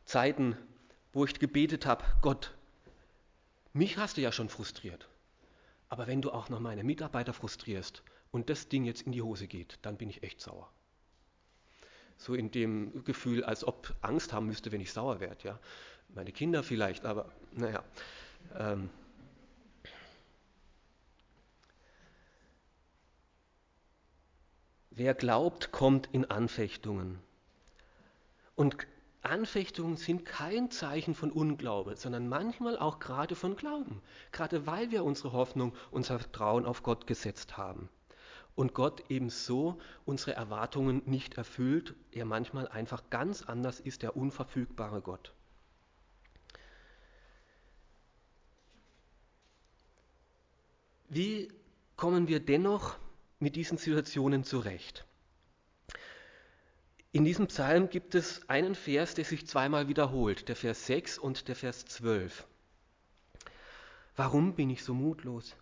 Zeiten, 0.04 0.56
wo 1.12 1.24
ich 1.24 1.40
gebetet 1.40 1.84
habe, 1.84 2.04
Gott, 2.22 2.54
mich 3.74 3.98
hast 3.98 4.16
du 4.16 4.22
ja 4.22 4.32
schon 4.32 4.48
frustriert. 4.48 5.08
Aber 5.88 6.06
wenn 6.06 6.22
du 6.22 6.30
auch 6.32 6.48
noch 6.48 6.60
meine 6.60 6.82
Mitarbeiter 6.82 7.34
frustrierst 7.34 8.02
und 8.30 8.48
das 8.48 8.68
Ding 8.68 8.84
jetzt 8.84 9.02
in 9.02 9.12
die 9.12 9.22
Hose 9.22 9.46
geht, 9.46 9.78
dann 9.82 9.96
bin 9.98 10.08
ich 10.08 10.22
echt 10.22 10.40
sauer. 10.40 10.72
So 12.16 12.34
in 12.34 12.50
dem 12.50 13.04
Gefühl, 13.04 13.44
als 13.44 13.64
ob 13.64 13.94
Angst 14.00 14.32
haben 14.32 14.46
müsste, 14.46 14.72
wenn 14.72 14.80
ich 14.80 14.92
sauer 14.92 15.20
werde. 15.20 15.46
Ja? 15.48 15.60
Meine 16.08 16.32
Kinder 16.32 16.62
vielleicht, 16.62 17.04
aber 17.04 17.30
naja. 17.52 17.84
Ähm, 18.56 18.88
Wer 24.96 25.14
glaubt, 25.14 25.72
kommt 25.72 26.08
in 26.12 26.30
Anfechtungen. 26.30 27.18
Und 28.54 28.86
Anfechtungen 29.24 29.96
sind 29.96 30.24
kein 30.24 30.70
Zeichen 30.70 31.14
von 31.14 31.30
Unglaube, 31.30 31.96
sondern 31.96 32.28
manchmal 32.28 32.78
auch 32.78 32.98
gerade 32.98 33.34
von 33.34 33.56
Glauben, 33.56 34.02
gerade 34.32 34.66
weil 34.66 34.90
wir 34.90 35.04
unsere 35.04 35.32
Hoffnung, 35.32 35.74
unser 35.90 36.18
Vertrauen 36.18 36.66
auf 36.66 36.82
Gott 36.82 37.06
gesetzt 37.06 37.56
haben. 37.56 37.88
Und 38.54 38.74
Gott 38.74 39.04
ebenso 39.08 39.80
unsere 40.04 40.34
Erwartungen 40.34 41.02
nicht 41.06 41.36
erfüllt, 41.36 41.94
er 42.12 42.24
manchmal 42.24 42.68
einfach 42.68 43.10
ganz 43.10 43.42
anders 43.42 43.80
ist, 43.80 44.02
der 44.02 44.16
unverfügbare 44.16 45.00
Gott. 45.00 45.32
Wie 51.08 51.48
kommen 51.96 52.28
wir 52.28 52.40
dennoch 52.40 52.96
mit 53.44 53.56
diesen 53.56 53.78
Situationen 53.78 54.42
zurecht. 54.42 55.04
In 57.14 57.24
diesem 57.24 57.46
Psalm 57.46 57.90
gibt 57.90 58.16
es 58.16 58.48
einen 58.48 58.74
Vers, 58.74 59.14
der 59.14 59.24
sich 59.24 59.46
zweimal 59.46 59.86
wiederholt, 59.86 60.48
der 60.48 60.56
Vers 60.56 60.86
6 60.86 61.16
und 61.18 61.46
der 61.46 61.54
Vers 61.54 61.84
12. 61.84 62.44
Warum 64.16 64.56
bin 64.56 64.68
ich 64.68 64.82
so 64.82 64.94
mutlos? 64.94 65.54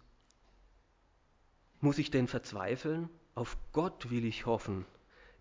Muss 1.78 1.98
ich 1.98 2.10
denn 2.10 2.26
verzweifeln? 2.26 3.10
Auf 3.34 3.58
Gott 3.72 4.10
will 4.10 4.24
ich 4.24 4.46
hoffen. 4.46 4.86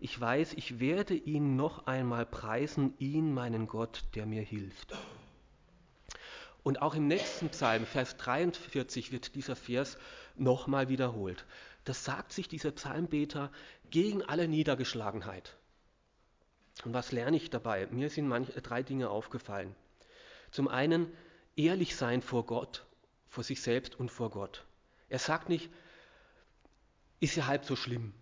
Ich 0.00 0.20
weiß, 0.20 0.52
ich 0.52 0.80
werde 0.80 1.14
ihn 1.14 1.56
noch 1.56 1.86
einmal 1.86 2.26
preisen, 2.26 2.92
ihn, 2.98 3.32
meinen 3.32 3.66
Gott, 3.66 4.04
der 4.14 4.26
mir 4.26 4.42
hilft. 4.42 4.94
Und 6.62 6.82
auch 6.82 6.94
im 6.94 7.06
nächsten 7.06 7.48
Psalm, 7.48 7.86
Vers 7.86 8.18
43, 8.18 9.12
wird 9.12 9.34
dieser 9.34 9.56
Vers 9.56 9.96
nochmal 10.36 10.90
wiederholt. 10.90 11.46
Das 11.84 12.04
sagt 12.04 12.32
sich 12.32 12.48
dieser 12.48 12.72
Psalmbeter 12.72 13.50
gegen 13.88 14.22
alle 14.22 14.46
Niedergeschlagenheit. 14.46 15.56
Und 16.84 16.94
was 16.94 17.12
lerne 17.12 17.36
ich 17.36 17.50
dabei? 17.50 17.86
Mir 17.90 18.10
sind 18.10 18.28
manche, 18.28 18.60
drei 18.60 18.82
Dinge 18.82 19.10
aufgefallen. 19.10 19.74
Zum 20.50 20.68
einen 20.68 21.12
ehrlich 21.56 21.96
sein 21.96 22.22
vor 22.22 22.46
Gott, 22.46 22.84
vor 23.28 23.44
sich 23.44 23.62
selbst 23.62 23.98
und 23.98 24.10
vor 24.10 24.30
Gott. 24.30 24.64
Er 25.08 25.18
sagt 25.18 25.48
nicht, 25.48 25.70
ist 27.20 27.36
ja 27.36 27.46
halb 27.46 27.64
so 27.64 27.76
schlimm 27.76 28.14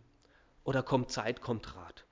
oder 0.65 0.83
kommt 0.83 1.11
Zeit, 1.11 1.41
kommt 1.41 1.75
Rat. 1.75 2.05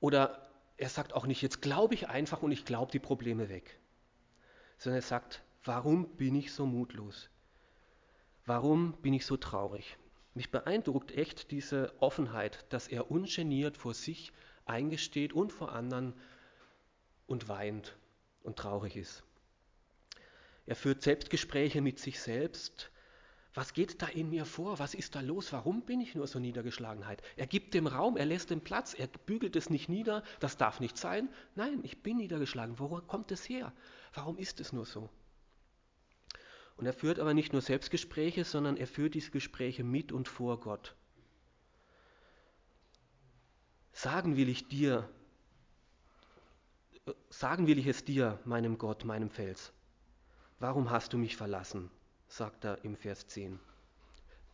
Oder 0.00 0.50
er 0.76 0.88
sagt 0.88 1.14
auch 1.14 1.26
nicht, 1.26 1.42
jetzt 1.42 1.62
glaube 1.62 1.94
ich 1.94 2.08
einfach 2.08 2.42
und 2.42 2.52
ich 2.52 2.64
glaube 2.64 2.92
die 2.92 2.98
Probleme 2.98 3.48
weg. 3.48 3.78
Sondern 4.78 4.98
er 4.98 5.06
sagt, 5.06 5.42
warum 5.64 6.16
bin 6.16 6.34
ich 6.34 6.52
so 6.52 6.66
mutlos? 6.66 7.30
Warum 8.44 8.94
bin 9.00 9.14
ich 9.14 9.24
so 9.24 9.36
traurig? 9.36 9.96
Mich 10.34 10.50
beeindruckt 10.50 11.12
echt 11.12 11.50
diese 11.50 11.94
Offenheit, 12.00 12.64
dass 12.70 12.88
er 12.88 13.10
ungeniert 13.10 13.76
vor 13.76 13.94
sich 13.94 14.32
eingesteht 14.72 15.32
und 15.32 15.52
vor 15.52 15.72
anderen 15.72 16.14
und 17.26 17.48
weint 17.48 17.96
und 18.42 18.56
traurig 18.56 18.96
ist. 18.96 19.22
Er 20.66 20.76
führt 20.76 21.02
Selbstgespräche 21.02 21.80
mit 21.80 21.98
sich 21.98 22.20
selbst. 22.20 22.90
Was 23.54 23.74
geht 23.74 24.00
da 24.00 24.06
in 24.06 24.30
mir 24.30 24.46
vor? 24.46 24.78
Was 24.78 24.94
ist 24.94 25.14
da 25.14 25.20
los? 25.20 25.52
Warum 25.52 25.82
bin 25.82 26.00
ich 26.00 26.14
nur 26.14 26.26
so 26.26 26.38
Niedergeschlagenheit? 26.38 27.22
Er 27.36 27.46
gibt 27.46 27.74
dem 27.74 27.86
Raum, 27.86 28.16
er 28.16 28.24
lässt 28.24 28.48
den 28.50 28.62
Platz, 28.62 28.94
er 28.94 29.08
bügelt 29.08 29.56
es 29.56 29.68
nicht 29.68 29.90
nieder. 29.90 30.22
Das 30.40 30.56
darf 30.56 30.80
nicht 30.80 30.96
sein. 30.96 31.28
Nein, 31.54 31.80
ich 31.82 32.02
bin 32.02 32.16
niedergeschlagen. 32.16 32.78
Woher 32.78 33.02
kommt 33.02 33.30
es 33.30 33.46
her? 33.48 33.72
Warum 34.14 34.38
ist 34.38 34.60
es 34.60 34.72
nur 34.72 34.86
so? 34.86 35.10
Und 36.76 36.86
er 36.86 36.94
führt 36.94 37.18
aber 37.18 37.34
nicht 37.34 37.52
nur 37.52 37.60
Selbstgespräche, 37.60 38.44
sondern 38.44 38.78
er 38.78 38.86
führt 38.86 39.14
diese 39.14 39.30
Gespräche 39.30 39.84
mit 39.84 40.12
und 40.12 40.28
vor 40.28 40.58
Gott. 40.60 40.94
Sagen 43.92 44.36
will 44.36 44.48
ich 44.48 44.68
dir, 44.68 45.08
sagen 47.30 47.66
will 47.66 47.78
ich 47.78 47.86
es 47.86 48.04
dir, 48.04 48.38
meinem 48.44 48.78
Gott, 48.78 49.04
meinem 49.04 49.30
Fels. 49.30 49.72
Warum 50.58 50.90
hast 50.90 51.12
du 51.12 51.18
mich 51.18 51.36
verlassen? 51.36 51.90
sagt 52.28 52.64
er 52.64 52.82
im 52.82 52.96
Vers 52.96 53.26
10. 53.26 53.60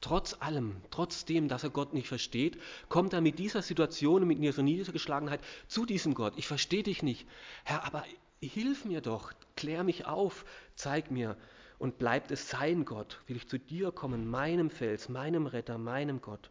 Trotz 0.01 0.35
allem, 0.41 0.77
trotzdem, 0.91 1.49
dass 1.49 1.65
er 1.65 1.71
Gott 1.71 1.93
nicht 1.93 2.09
versteht, 2.09 2.59
kommt 2.89 3.13
er 3.13 3.21
mit 3.21 3.39
dieser 3.39 3.63
Situation, 3.63 4.27
mit 4.27 4.43
dieser 4.43 4.63
Niedergeschlagenheit 4.63 5.41
zu 5.67 5.87
diesem 5.87 6.15
Gott. 6.15 6.35
Ich 6.37 6.47
verstehe 6.47 6.83
dich 6.83 7.03
nicht. 7.03 7.27
Herr, 7.65 7.85
aber 7.85 8.05
hilf 8.41 8.85
mir 8.85 9.01
doch, 9.01 9.33
klär 9.57 9.85
mich 9.85 10.07
auf, 10.07 10.45
zeig 10.75 11.11
mir, 11.11 11.37
und 11.79 11.99
bleibt 11.99 12.31
es 12.31 12.49
sein 12.49 12.85
Gott, 12.85 13.21
will 13.27 13.37
ich 13.37 13.49
zu 13.49 13.59
dir 13.59 13.93
kommen, 13.93 14.27
meinem 14.29 14.71
Fels, 14.71 15.09
meinem 15.09 15.47
Retter, 15.47 15.79
meinem 15.79 16.21
Gott. 16.21 16.51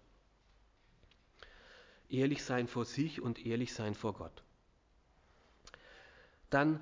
Ehrlich 2.10 2.44
sein 2.44 2.68
vor 2.68 2.86
sich 2.86 3.22
und 3.22 3.46
ehrlich 3.46 3.74
sein 3.74 3.94
vor 3.94 4.14
Gott. 4.14 4.44
Dann 6.50 6.80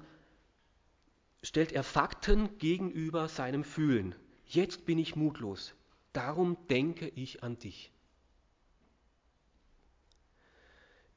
stellt 1.42 1.72
er 1.72 1.84
Fakten 1.84 2.58
gegenüber 2.58 3.28
seinem 3.28 3.64
Fühlen. 3.64 4.16
Jetzt 4.46 4.86
bin 4.86 5.00
ich 5.00 5.16
mutlos, 5.16 5.74
darum 6.14 6.58
denke 6.70 7.08
ich 7.08 7.44
an 7.44 7.58
dich. 7.58 7.92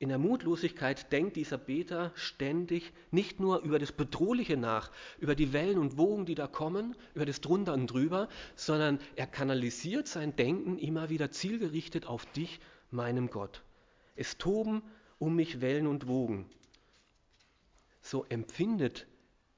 In 0.01 0.11
der 0.11 0.19
Mutlosigkeit 0.19 1.11
denkt 1.11 1.35
dieser 1.35 1.59
Beter 1.59 2.13
ständig 2.15 2.93
nicht 3.11 3.41
nur 3.41 3.63
über 3.63 3.81
das 3.81 3.91
Bedrohliche 3.91 4.57
nach, 4.57 4.93
über 5.19 5.35
die 5.35 5.53
Wellen 5.53 5.77
und 5.77 5.99
Wogen, 5.99 6.25
die 6.25 6.37
da 6.37 6.47
kommen, 6.47 6.95
über 7.15 7.27
das 7.27 7.41
Drunter 7.41 7.75
und 7.75 7.89
Drüber, 7.89 8.29
sondern 8.55 9.01
er 9.17 9.27
kanalisiert 9.27 10.07
sein 10.07 10.37
Denken 10.37 10.79
immer 10.79 11.11
wieder 11.11 11.33
zielgerichtet 11.33 12.07
auf 12.07 12.27
dich, 12.27 12.61
meinem 12.93 13.29
Gott. 13.29 13.65
Es 14.19 14.37
toben 14.37 14.83
um 15.21 15.37
mich 15.37 15.61
Wellen 15.61 15.87
und 15.87 16.09
Wogen. 16.09 16.51
so 18.01 18.25
empfindet 18.25 19.07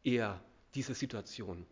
er 0.04 0.38
diese 0.74 0.94
Situation. 0.94 1.66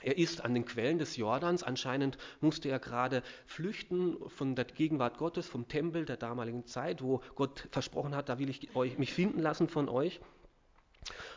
Er 0.00 0.16
ist 0.16 0.42
an 0.42 0.54
den 0.54 0.64
Quellen 0.64 0.98
des 0.98 1.16
Jordans, 1.16 1.62
anscheinend 1.62 2.16
musste 2.40 2.70
er 2.70 2.78
gerade 2.78 3.22
flüchten 3.46 4.16
von 4.30 4.54
der 4.54 4.64
Gegenwart 4.64 5.18
Gottes, 5.18 5.48
vom 5.48 5.68
Tempel 5.68 6.06
der 6.06 6.16
damaligen 6.16 6.64
Zeit, 6.66 7.02
wo 7.02 7.20
Gott 7.34 7.68
versprochen 7.72 8.14
hat, 8.14 8.30
da 8.30 8.38
will 8.38 8.48
ich 8.48 8.74
euch, 8.74 8.96
mich 8.96 9.12
finden 9.12 9.40
lassen 9.40 9.68
von 9.68 9.88
euch. 9.90 10.20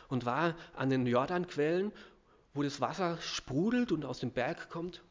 Und 0.08 0.24
war 0.24 0.56
an 0.74 0.88
den 0.88 1.06
Jordanquellen, 1.06 1.92
wo 2.54 2.62
das 2.62 2.80
Wasser 2.80 3.18
sprudelt 3.20 3.92
und 3.92 4.06
aus 4.06 4.20
dem 4.20 4.30
Berg 4.30 4.70
kommt. 4.70 5.02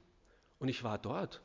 Und 0.58 0.70
ich 0.70 0.84
war 0.84 0.98
dort. 0.98 1.42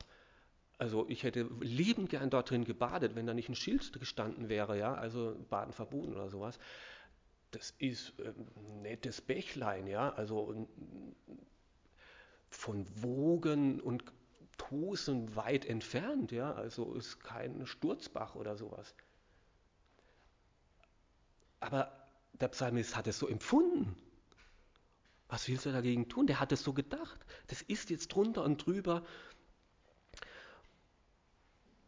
Also 0.78 1.06
ich 1.08 1.22
hätte 1.22 1.48
liebend 1.60 2.10
gern 2.10 2.28
dort 2.28 2.50
drin 2.50 2.64
gebadet, 2.64 3.14
wenn 3.14 3.26
da 3.26 3.32
nicht 3.32 3.48
ein 3.48 3.54
Schild 3.54 3.98
gestanden 3.98 4.48
wäre, 4.48 4.78
ja, 4.78 4.94
also 4.94 5.36
Baden 5.48 5.72
verboten 5.72 6.12
oder 6.12 6.28
sowas. 6.28 6.58
Das 7.50 7.70
ist 7.78 8.12
ein 8.20 8.82
nettes 8.82 9.22
Bächlein, 9.22 9.86
ja, 9.86 10.10
also 10.10 10.68
von 12.50 12.86
Wogen 13.02 13.80
und 13.80 14.04
Tosen 14.58 15.34
weit 15.36 15.64
entfernt, 15.64 16.32
ja, 16.32 16.52
also 16.52 16.94
ist 16.94 17.20
kein 17.20 17.66
Sturzbach 17.66 18.34
oder 18.34 18.56
sowas. 18.56 18.94
Aber 21.60 21.90
der 22.34 22.48
Psalmist 22.48 22.96
hat 22.96 23.06
es 23.06 23.18
so 23.18 23.28
empfunden. 23.28 23.96
Was 25.28 25.48
willst 25.48 25.66
du 25.66 25.72
dagegen 25.72 26.08
tun? 26.08 26.26
Der 26.26 26.38
hat 26.38 26.52
es 26.52 26.62
so 26.62 26.72
gedacht. 26.72 27.18
Das 27.48 27.62
ist 27.62 27.90
jetzt 27.90 28.08
drunter 28.08 28.44
und 28.44 28.64
drüber. 28.64 29.04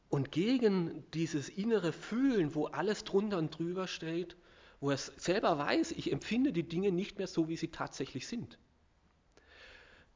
Und 0.09 0.33
gegen 0.33 1.05
dieses 1.13 1.49
innere 1.49 1.93
Fühlen, 1.93 2.55
wo 2.55 2.67
alles 2.67 3.05
drunter 3.05 3.39
und 3.39 3.59
drüber 3.59 3.87
steht, 3.87 4.37
wo 4.81 4.91
er 4.91 4.97
selber 4.97 5.59
weiß, 5.59 5.93
ich 5.93 6.13
empfinde 6.13 6.53
die 6.53 6.67
Dinge 6.67 6.93
nicht 6.93 7.19
mehr 7.19 7.27
so, 7.27 7.49
wie 7.49 7.57
sie 7.57 7.69
tatsächlich 7.69 8.27
sind. 8.27 8.59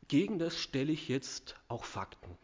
Gegen 0.08 0.38
das 0.38 0.58
stelle 0.58 0.92
ich 0.92 1.08
jetzt 1.08 1.56
auch 1.68 1.84
Fakten, 1.84 2.36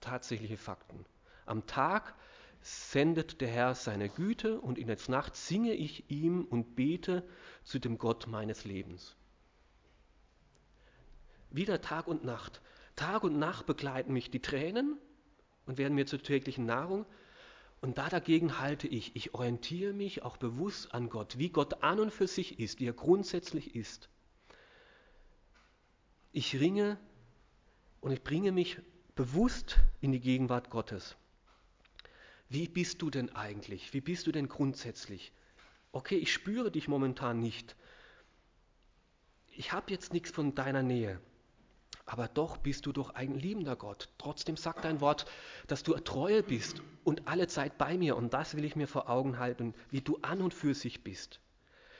tatsächliche 0.00 0.56
Fakten. 0.56 1.04
Am 1.44 1.66
Tag 1.66 2.14
sendet 2.60 3.40
der 3.40 3.48
Herr 3.48 3.74
seine 3.74 4.08
Güte 4.08 4.60
und 4.60 4.78
in 4.78 4.86
der 4.86 4.98
Nacht 5.08 5.36
singe 5.36 5.74
ich 5.74 6.10
ihm 6.10 6.44
und 6.44 6.76
bete 6.76 7.26
zu 7.64 7.78
dem 7.78 7.98
Gott 7.98 8.26
meines 8.26 8.64
Lebens. 8.64 9.16
Wieder 11.50 11.80
Tag 11.80 12.06
und 12.06 12.24
Nacht. 12.24 12.62
Tag 12.96 13.24
und 13.24 13.38
Nacht 13.38 13.66
begleiten 13.66 14.12
mich 14.12 14.30
die 14.30 14.40
Tränen 14.40 14.98
und 15.66 15.78
werden 15.78 15.94
mir 15.94 16.06
zur 16.06 16.22
täglichen 16.22 16.66
Nahrung. 16.66 17.06
Und 17.80 17.98
da 17.98 18.08
dagegen 18.08 18.60
halte 18.60 18.86
ich, 18.86 19.16
ich 19.16 19.34
orientiere 19.34 19.92
mich 19.92 20.22
auch 20.22 20.36
bewusst 20.36 20.94
an 20.94 21.08
Gott, 21.08 21.38
wie 21.38 21.50
Gott 21.50 21.82
an 21.82 21.98
und 21.98 22.12
für 22.12 22.28
sich 22.28 22.60
ist, 22.60 22.78
wie 22.80 22.86
er 22.86 22.92
grundsätzlich 22.92 23.74
ist. 23.74 24.08
Ich 26.30 26.58
ringe 26.58 26.98
und 28.00 28.12
ich 28.12 28.22
bringe 28.22 28.52
mich 28.52 28.78
bewusst 29.14 29.78
in 30.00 30.12
die 30.12 30.20
Gegenwart 30.20 30.70
Gottes. 30.70 31.16
Wie 32.48 32.68
bist 32.68 33.02
du 33.02 33.10
denn 33.10 33.34
eigentlich? 33.34 33.92
Wie 33.94 34.00
bist 34.00 34.26
du 34.26 34.32
denn 34.32 34.48
grundsätzlich? 34.48 35.32
Okay, 35.90 36.16
ich 36.16 36.32
spüre 36.32 36.70
dich 36.70 36.88
momentan 36.88 37.40
nicht. 37.40 37.76
Ich 39.48 39.72
habe 39.72 39.90
jetzt 39.90 40.12
nichts 40.12 40.30
von 40.30 40.54
deiner 40.54 40.82
Nähe. 40.82 41.20
Aber 42.04 42.28
doch 42.28 42.56
bist 42.56 42.86
du 42.86 42.92
doch 42.92 43.10
ein 43.10 43.34
liebender 43.34 43.76
Gott. 43.76 44.08
Trotzdem 44.18 44.56
sagt 44.56 44.84
dein 44.84 45.00
Wort, 45.00 45.26
dass 45.66 45.82
du 45.82 45.94
treue 45.94 46.42
bist 46.42 46.82
und 47.04 47.28
alle 47.28 47.46
Zeit 47.46 47.78
bei 47.78 47.96
mir. 47.96 48.16
Und 48.16 48.34
das 48.34 48.56
will 48.56 48.64
ich 48.64 48.76
mir 48.76 48.88
vor 48.88 49.08
Augen 49.08 49.38
halten, 49.38 49.74
wie 49.90 50.00
du 50.00 50.18
an 50.22 50.40
und 50.40 50.52
für 50.52 50.74
sich 50.74 51.04
bist. 51.04 51.40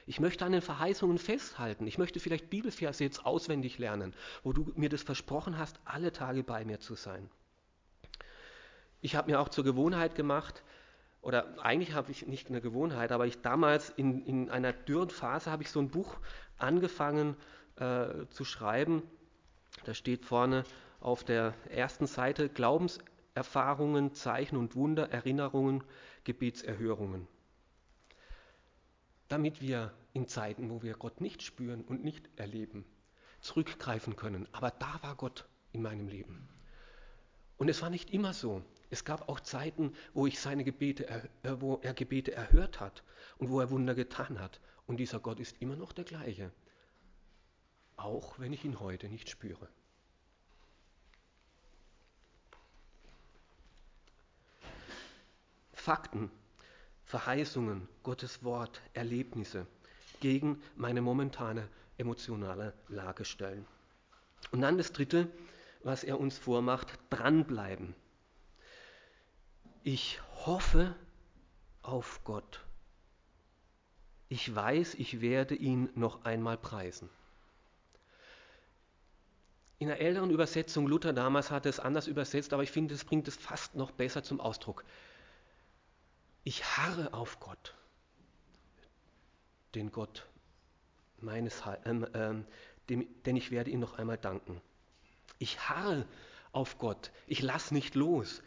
Ich 0.06 0.18
möchte 0.18 0.44
an 0.44 0.52
den 0.52 0.62
Verheißungen 0.62 1.18
festhalten. 1.18 1.86
Ich 1.86 1.98
möchte 1.98 2.18
vielleicht 2.18 2.50
Bibelverse 2.50 3.04
jetzt 3.04 3.24
auswendig 3.24 3.78
lernen, 3.78 4.14
wo 4.42 4.52
du 4.52 4.72
mir 4.74 4.88
das 4.88 5.02
versprochen 5.02 5.58
hast, 5.58 5.78
alle 5.84 6.12
Tage 6.12 6.42
bei 6.42 6.64
mir 6.64 6.80
zu 6.80 6.96
sein. 6.96 7.30
Ich 9.00 9.14
habe 9.14 9.30
mir 9.30 9.40
auch 9.40 9.48
zur 9.48 9.64
Gewohnheit 9.64 10.14
gemacht, 10.14 10.62
oder 11.22 11.64
eigentlich 11.64 11.94
habe 11.94 12.10
ich 12.10 12.26
nicht 12.26 12.48
eine 12.48 12.60
Gewohnheit, 12.60 13.12
aber 13.12 13.26
ich 13.26 13.40
damals 13.42 13.90
in, 13.90 14.26
in 14.26 14.50
einer 14.50 14.72
dürren 14.72 15.10
Phase 15.10 15.52
habe 15.52 15.62
ich 15.62 15.70
so 15.70 15.80
ein 15.80 15.88
Buch 15.88 16.16
angefangen 16.58 17.36
äh, 17.76 18.26
zu 18.30 18.44
schreiben. 18.44 19.02
Da 19.84 19.94
steht 19.94 20.24
vorne 20.24 20.64
auf 21.00 21.24
der 21.24 21.54
ersten 21.68 22.06
Seite 22.06 22.48
Glaubenserfahrungen, 22.48 24.14
Zeichen 24.14 24.56
und 24.56 24.76
Wunder, 24.76 25.10
Erinnerungen, 25.10 25.82
Gebetserhörungen 26.24 27.26
damit 29.32 29.62
wir 29.62 29.94
in 30.12 30.28
Zeiten, 30.28 30.68
wo 30.68 30.82
wir 30.82 30.92
Gott 30.92 31.22
nicht 31.22 31.42
spüren 31.42 31.84
und 31.84 32.04
nicht 32.04 32.28
erleben, 32.36 32.84
zurückgreifen 33.40 34.14
können. 34.14 34.46
Aber 34.52 34.70
da 34.70 35.02
war 35.02 35.16
Gott 35.16 35.48
in 35.72 35.80
meinem 35.80 36.06
Leben. 36.06 36.46
Und 37.56 37.70
es 37.70 37.80
war 37.80 37.88
nicht 37.88 38.10
immer 38.10 38.34
so. 38.34 38.62
Es 38.90 39.06
gab 39.06 39.30
auch 39.30 39.40
Zeiten, 39.40 39.94
wo 40.12 40.26
ich 40.26 40.38
seine 40.38 40.64
Gebete, 40.64 41.30
wo 41.42 41.80
er 41.82 41.94
Gebete 41.94 42.34
erhört 42.34 42.78
hat 42.78 43.02
und 43.38 43.48
wo 43.48 43.58
er 43.58 43.70
Wunder 43.70 43.94
getan 43.94 44.38
hat. 44.38 44.60
Und 44.86 44.98
dieser 44.98 45.18
Gott 45.18 45.40
ist 45.40 45.62
immer 45.62 45.76
noch 45.76 45.92
der 45.92 46.04
gleiche, 46.04 46.52
auch 48.02 48.38
wenn 48.38 48.52
ich 48.52 48.64
ihn 48.64 48.80
heute 48.80 49.08
nicht 49.08 49.28
spüre. 49.28 49.68
Fakten 55.72 56.30
Verheißungen, 57.04 57.88
Gottes 58.02 58.42
Wort, 58.42 58.80
Erlebnisse 58.94 59.66
gegen 60.20 60.62
meine 60.76 61.02
momentane 61.02 61.68
emotionale 61.98 62.72
Lage 62.88 63.24
stellen. 63.24 63.66
Und 64.50 64.62
dann 64.62 64.78
das 64.78 64.92
Dritte, 64.92 65.28
was 65.82 66.04
er 66.04 66.18
uns 66.18 66.38
vormacht, 66.38 66.98
dranbleiben. 67.10 67.94
Ich 69.82 70.20
hoffe 70.46 70.94
auf 71.82 72.22
Gott. 72.24 72.64
Ich 74.28 74.54
weiß, 74.54 74.94
ich 74.94 75.20
werde 75.20 75.54
ihn 75.54 75.90
noch 75.94 76.24
einmal 76.24 76.56
preisen. 76.56 77.10
In 79.82 79.90
einer 79.90 79.98
älteren 79.98 80.30
Übersetzung, 80.30 80.86
Luther 80.86 81.12
damals 81.12 81.50
hat 81.50 81.66
es 81.66 81.80
anders 81.80 82.06
übersetzt, 82.06 82.52
aber 82.52 82.62
ich 82.62 82.70
finde, 82.70 82.94
es 82.94 83.04
bringt 83.04 83.26
es 83.26 83.34
fast 83.34 83.74
noch 83.74 83.90
besser 83.90 84.22
zum 84.22 84.40
Ausdruck. 84.40 84.84
Ich 86.44 86.64
harre 86.76 87.12
auf 87.12 87.40
Gott, 87.40 87.74
den 89.74 89.90
Gott 89.90 90.28
meines, 91.18 91.64
ähm, 91.84 92.06
ähm, 92.14 92.46
dem, 92.88 93.08
denn 93.24 93.34
ich 93.34 93.50
werde 93.50 93.70
ihm 93.72 93.80
noch 93.80 93.98
einmal 93.98 94.18
danken. 94.18 94.60
Ich 95.40 95.68
harre 95.68 96.06
auf 96.52 96.78
Gott, 96.78 97.10
ich 97.26 97.42
lasse 97.42 97.74
nicht 97.74 97.96
los. 97.96 98.40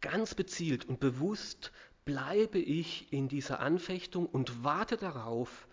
Ganz 0.00 0.36
bezielt 0.36 0.84
und 0.84 1.00
bewusst 1.00 1.72
bleibe 2.04 2.60
ich 2.60 3.12
in 3.12 3.26
dieser 3.26 3.58
Anfechtung 3.58 4.26
und 4.26 4.62
warte 4.62 4.96
darauf, 4.96 5.66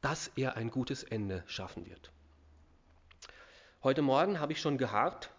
dass 0.00 0.32
er 0.34 0.56
ein 0.56 0.72
gutes 0.72 1.04
Ende 1.04 1.44
schaffen 1.46 1.86
wird. 1.86 2.10
Heute 3.84 4.00
Morgen 4.00 4.38
habe 4.38 4.52
ich 4.52 4.60
schon 4.60 4.78
geharrt. 4.78 5.30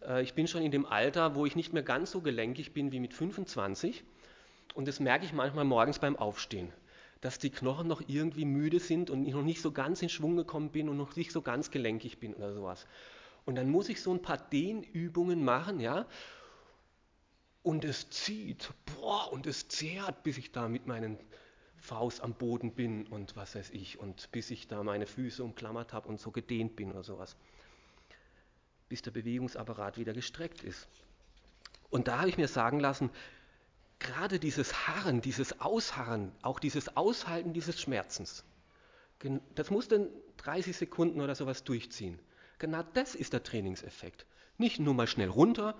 Äh, 0.00 0.22
ich 0.22 0.32
bin 0.32 0.48
schon 0.48 0.62
in 0.62 0.70
dem 0.70 0.86
Alter, 0.86 1.34
wo 1.34 1.44
ich 1.44 1.56
nicht 1.56 1.74
mehr 1.74 1.82
ganz 1.82 2.10
so 2.10 2.22
gelenkig 2.22 2.72
bin 2.72 2.90
wie 2.90 3.00
mit 3.00 3.12
25. 3.12 4.02
Und 4.72 4.88
das 4.88 4.98
merke 4.98 5.26
ich 5.26 5.34
manchmal 5.34 5.66
morgens 5.66 5.98
beim 5.98 6.16
Aufstehen, 6.16 6.72
dass 7.20 7.38
die 7.38 7.50
Knochen 7.50 7.86
noch 7.86 8.00
irgendwie 8.06 8.46
müde 8.46 8.80
sind 8.80 9.10
und 9.10 9.26
ich 9.26 9.34
noch 9.34 9.42
nicht 9.42 9.60
so 9.60 9.72
ganz 9.72 10.00
in 10.00 10.08
Schwung 10.08 10.36
gekommen 10.36 10.70
bin 10.70 10.88
und 10.88 10.96
noch 10.96 11.16
nicht 11.16 11.32
so 11.32 11.42
ganz 11.42 11.70
gelenkig 11.70 12.18
bin 12.18 12.32
oder 12.32 12.54
sowas. 12.54 12.86
Und 13.44 13.56
dann 13.56 13.68
muss 13.68 13.90
ich 13.90 14.00
so 14.00 14.10
ein 14.10 14.22
paar 14.22 14.38
Dehnübungen 14.38 15.44
machen, 15.44 15.78
ja. 15.78 16.06
Und 17.62 17.84
es 17.84 18.08
zieht, 18.08 18.70
boah, 18.86 19.30
und 19.30 19.46
es 19.46 19.68
zehrt, 19.68 20.22
bis 20.22 20.38
ich 20.38 20.50
da 20.50 20.66
mit 20.70 20.86
meinen 20.86 21.18
Faust 21.76 22.22
am 22.22 22.32
Boden 22.32 22.72
bin 22.72 23.06
und 23.08 23.36
was 23.36 23.54
weiß 23.54 23.68
ich, 23.68 23.98
und 23.98 24.32
bis 24.32 24.50
ich 24.50 24.66
da 24.66 24.82
meine 24.82 25.06
Füße 25.06 25.44
umklammert 25.44 25.92
habe 25.92 26.08
und 26.08 26.18
so 26.18 26.30
gedehnt 26.30 26.74
bin 26.74 26.90
oder 26.90 27.04
sowas. 27.04 27.36
Bis 28.88 29.02
der 29.02 29.10
Bewegungsapparat 29.10 29.98
wieder 29.98 30.12
gestreckt 30.12 30.62
ist. 30.62 30.86
Und 31.90 32.08
da 32.08 32.18
habe 32.18 32.28
ich 32.28 32.38
mir 32.38 32.48
sagen 32.48 32.80
lassen, 32.80 33.10
gerade 33.98 34.38
dieses 34.38 34.86
Harren, 34.86 35.20
dieses 35.20 35.60
Ausharren, 35.60 36.32
auch 36.42 36.60
dieses 36.60 36.96
Aushalten 36.96 37.52
dieses 37.52 37.80
Schmerzens, 37.80 38.44
das 39.54 39.70
muss 39.70 39.88
dann 39.88 40.08
30 40.38 40.76
Sekunden 40.76 41.20
oder 41.20 41.34
sowas 41.34 41.64
durchziehen. 41.64 42.18
Genau 42.58 42.82
das 42.94 43.14
ist 43.14 43.32
der 43.32 43.42
Trainingseffekt. 43.42 44.26
Nicht 44.58 44.78
nur 44.78 44.94
mal 44.94 45.06
schnell 45.06 45.28
runter, 45.28 45.76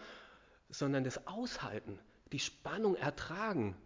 sondern 0.71 1.05
das 1.05 1.27
Aushalten, 1.27 1.99
die 2.33 2.39
Spannung 2.39 2.97
ertragen. 2.97 3.77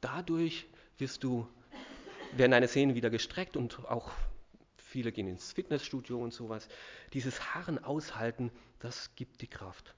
Dadurch 0.00 0.66
wirst 0.98 1.24
du, 1.24 1.48
werden 2.32 2.52
deine 2.52 2.68
Sehnen 2.68 2.94
wieder 2.94 3.10
gestreckt 3.10 3.56
und 3.56 3.78
auch 3.88 4.10
viele 4.90 5.12
gehen 5.12 5.28
ins 5.28 5.52
Fitnessstudio 5.52 6.18
und 6.22 6.34
sowas. 6.34 6.68
Dieses 7.12 7.54
Harren 7.54 7.82
aushalten, 7.82 8.50
das 8.80 9.14
gibt 9.14 9.40
die 9.40 9.46
Kraft. 9.46 9.94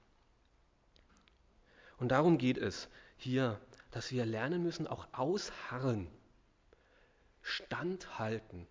Und 1.97 2.09
darum 2.09 2.37
geht 2.37 2.57
es 2.57 2.89
hier, 3.17 3.59
dass 3.91 4.11
wir 4.11 4.25
lernen 4.25 4.63
müssen, 4.63 4.87
auch 4.87 5.07
ausharren. 5.11 6.09
standhalten, 7.43 8.67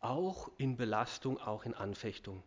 auch 0.00 0.50
in 0.58 0.76
Belastung, 0.76 1.38
auch 1.38 1.64
in 1.64 1.74
Anfechtung. 1.74 2.42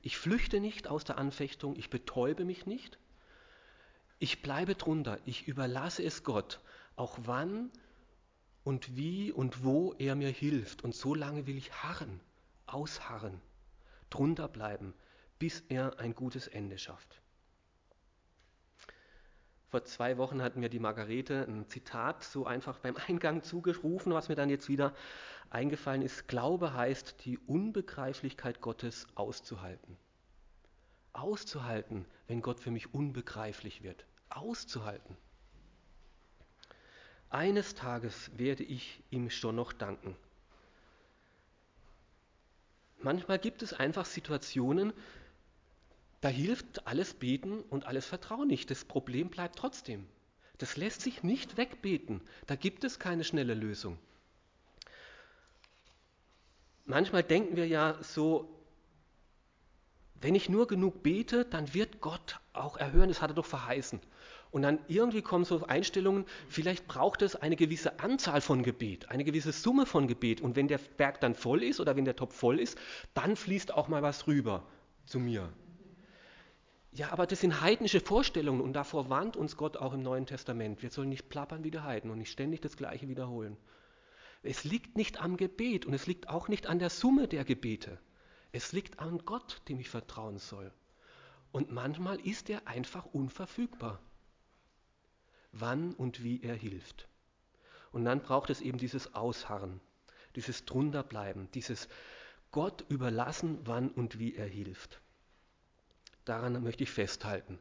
Ich 0.00 0.16
flüchte 0.16 0.60
nicht 0.60 0.86
aus 0.88 1.04
der 1.04 1.18
Anfechtung, 1.18 1.76
ich 1.76 1.90
betäube 1.90 2.44
mich 2.44 2.66
nicht, 2.66 2.98
ich 4.20 4.42
bleibe 4.42 4.76
drunter, 4.76 5.18
ich 5.24 5.48
überlasse 5.48 6.04
es 6.04 6.22
Gott, 6.22 6.60
auch 6.94 7.18
wann 7.22 7.70
und 8.64 8.96
wie 8.96 9.32
und 9.32 9.64
wo 9.64 9.94
er 9.98 10.14
mir 10.14 10.30
hilft. 10.30 10.84
Und 10.84 10.94
so 10.94 11.14
lange 11.14 11.46
will 11.46 11.56
ich 11.56 11.72
harren, 11.82 12.20
ausharren, 12.66 13.40
drunter 14.10 14.48
bleiben, 14.48 14.94
bis 15.38 15.62
er 15.68 15.98
ein 15.98 16.14
gutes 16.14 16.46
Ende 16.46 16.78
schafft. 16.78 17.20
Vor 19.72 19.84
zwei 19.84 20.18
Wochen 20.18 20.42
hat 20.42 20.56
mir 20.56 20.68
die 20.68 20.78
Margarete 20.78 21.46
ein 21.48 21.66
Zitat 21.66 22.22
so 22.24 22.44
einfach 22.44 22.78
beim 22.78 22.96
Eingang 23.08 23.42
zugerufen, 23.42 24.12
was 24.12 24.28
mir 24.28 24.34
dann 24.34 24.50
jetzt 24.50 24.68
wieder 24.68 24.94
eingefallen 25.48 26.02
ist. 26.02 26.28
Glaube 26.28 26.74
heißt, 26.74 27.24
die 27.24 27.38
Unbegreiflichkeit 27.38 28.60
Gottes 28.60 29.06
auszuhalten. 29.14 29.96
Auszuhalten, 31.14 32.04
wenn 32.26 32.42
Gott 32.42 32.60
für 32.60 32.70
mich 32.70 32.92
unbegreiflich 32.92 33.82
wird. 33.82 34.04
Auszuhalten. 34.28 35.16
Eines 37.32 37.74
Tages 37.74 38.30
werde 38.36 38.62
ich 38.62 39.02
ihm 39.08 39.30
schon 39.30 39.56
noch 39.56 39.72
danken. 39.72 40.14
Manchmal 43.00 43.38
gibt 43.38 43.62
es 43.62 43.72
einfach 43.72 44.04
Situationen, 44.04 44.92
da 46.20 46.28
hilft 46.28 46.86
alles 46.86 47.14
Beten 47.14 47.62
und 47.62 47.86
alles 47.86 48.04
Vertrauen 48.04 48.48
nicht. 48.48 48.70
Das 48.70 48.84
Problem 48.84 49.30
bleibt 49.30 49.56
trotzdem. 49.58 50.06
Das 50.58 50.76
lässt 50.76 51.00
sich 51.00 51.22
nicht 51.22 51.56
wegbeten. 51.56 52.20
Da 52.46 52.54
gibt 52.54 52.84
es 52.84 52.98
keine 52.98 53.24
schnelle 53.24 53.54
Lösung. 53.54 53.98
Manchmal 56.84 57.22
denken 57.22 57.56
wir 57.56 57.66
ja 57.66 57.96
so, 58.02 58.46
wenn 60.22 60.34
ich 60.34 60.48
nur 60.48 60.66
genug 60.66 61.02
bete, 61.02 61.44
dann 61.44 61.74
wird 61.74 62.00
Gott 62.00 62.40
auch 62.52 62.76
erhören, 62.76 63.08
das 63.08 63.20
hat 63.20 63.30
er 63.30 63.34
doch 63.34 63.46
verheißen. 63.46 64.00
Und 64.52 64.62
dann 64.62 64.78
irgendwie 64.86 65.22
kommen 65.22 65.44
so 65.44 65.64
Einstellungen, 65.66 66.26
vielleicht 66.48 66.86
braucht 66.86 67.22
es 67.22 67.36
eine 67.36 67.56
gewisse 67.56 68.00
Anzahl 68.00 68.40
von 68.40 68.62
Gebet, 68.62 69.08
eine 69.08 69.24
gewisse 69.24 69.50
Summe 69.50 69.86
von 69.86 70.06
Gebet. 70.06 70.40
Und 70.40 70.56
wenn 70.56 70.68
der 70.68 70.78
Berg 70.78 71.20
dann 71.20 71.34
voll 71.34 71.62
ist 71.62 71.80
oder 71.80 71.96
wenn 71.96 72.04
der 72.04 72.16
Topf 72.16 72.36
voll 72.36 72.60
ist, 72.60 72.78
dann 73.14 73.34
fließt 73.34 73.72
auch 73.72 73.88
mal 73.88 74.02
was 74.02 74.26
rüber 74.26 74.62
zu 75.06 75.18
mir. 75.18 75.50
Ja, 76.92 77.10
aber 77.10 77.26
das 77.26 77.40
sind 77.40 77.62
heidnische 77.62 78.00
Vorstellungen 78.00 78.60
und 78.60 78.74
davor 78.74 79.08
warnt 79.08 79.38
uns 79.38 79.56
Gott 79.56 79.78
auch 79.78 79.94
im 79.94 80.02
Neuen 80.02 80.26
Testament. 80.26 80.82
Wir 80.82 80.90
sollen 80.90 81.08
nicht 81.08 81.30
plappern 81.30 81.64
wie 81.64 81.70
die 81.70 81.80
Heiden 81.80 82.10
und 82.10 82.18
nicht 82.18 82.30
ständig 82.30 82.60
das 82.60 82.76
Gleiche 82.76 83.08
wiederholen. 83.08 83.56
Es 84.42 84.64
liegt 84.64 84.98
nicht 84.98 85.22
am 85.22 85.38
Gebet 85.38 85.86
und 85.86 85.94
es 85.94 86.06
liegt 86.06 86.28
auch 86.28 86.48
nicht 86.48 86.66
an 86.66 86.78
der 86.78 86.90
Summe 86.90 87.28
der 87.28 87.44
Gebete. 87.44 87.98
Es 88.52 88.72
liegt 88.72 88.98
an 88.98 89.24
Gott, 89.24 89.62
dem 89.68 89.80
ich 89.80 89.88
vertrauen 89.88 90.38
soll. 90.38 90.72
Und 91.52 91.72
manchmal 91.72 92.20
ist 92.20 92.50
er 92.50 92.66
einfach 92.68 93.06
unverfügbar, 93.06 94.00
wann 95.52 95.94
und 95.94 96.22
wie 96.22 96.42
er 96.42 96.54
hilft. 96.54 97.08
Und 97.92 98.04
dann 98.04 98.20
braucht 98.22 98.50
es 98.50 98.60
eben 98.60 98.78
dieses 98.78 99.14
Ausharren, 99.14 99.80
dieses 100.36 100.64
Drunterbleiben, 100.64 101.50
dieses 101.52 101.88
Gott 102.50 102.84
überlassen, 102.88 103.58
wann 103.64 103.90
und 103.90 104.18
wie 104.18 104.34
er 104.34 104.46
hilft. 104.46 105.00
Daran 106.24 106.62
möchte 106.62 106.84
ich 106.84 106.90
festhalten. 106.90 107.58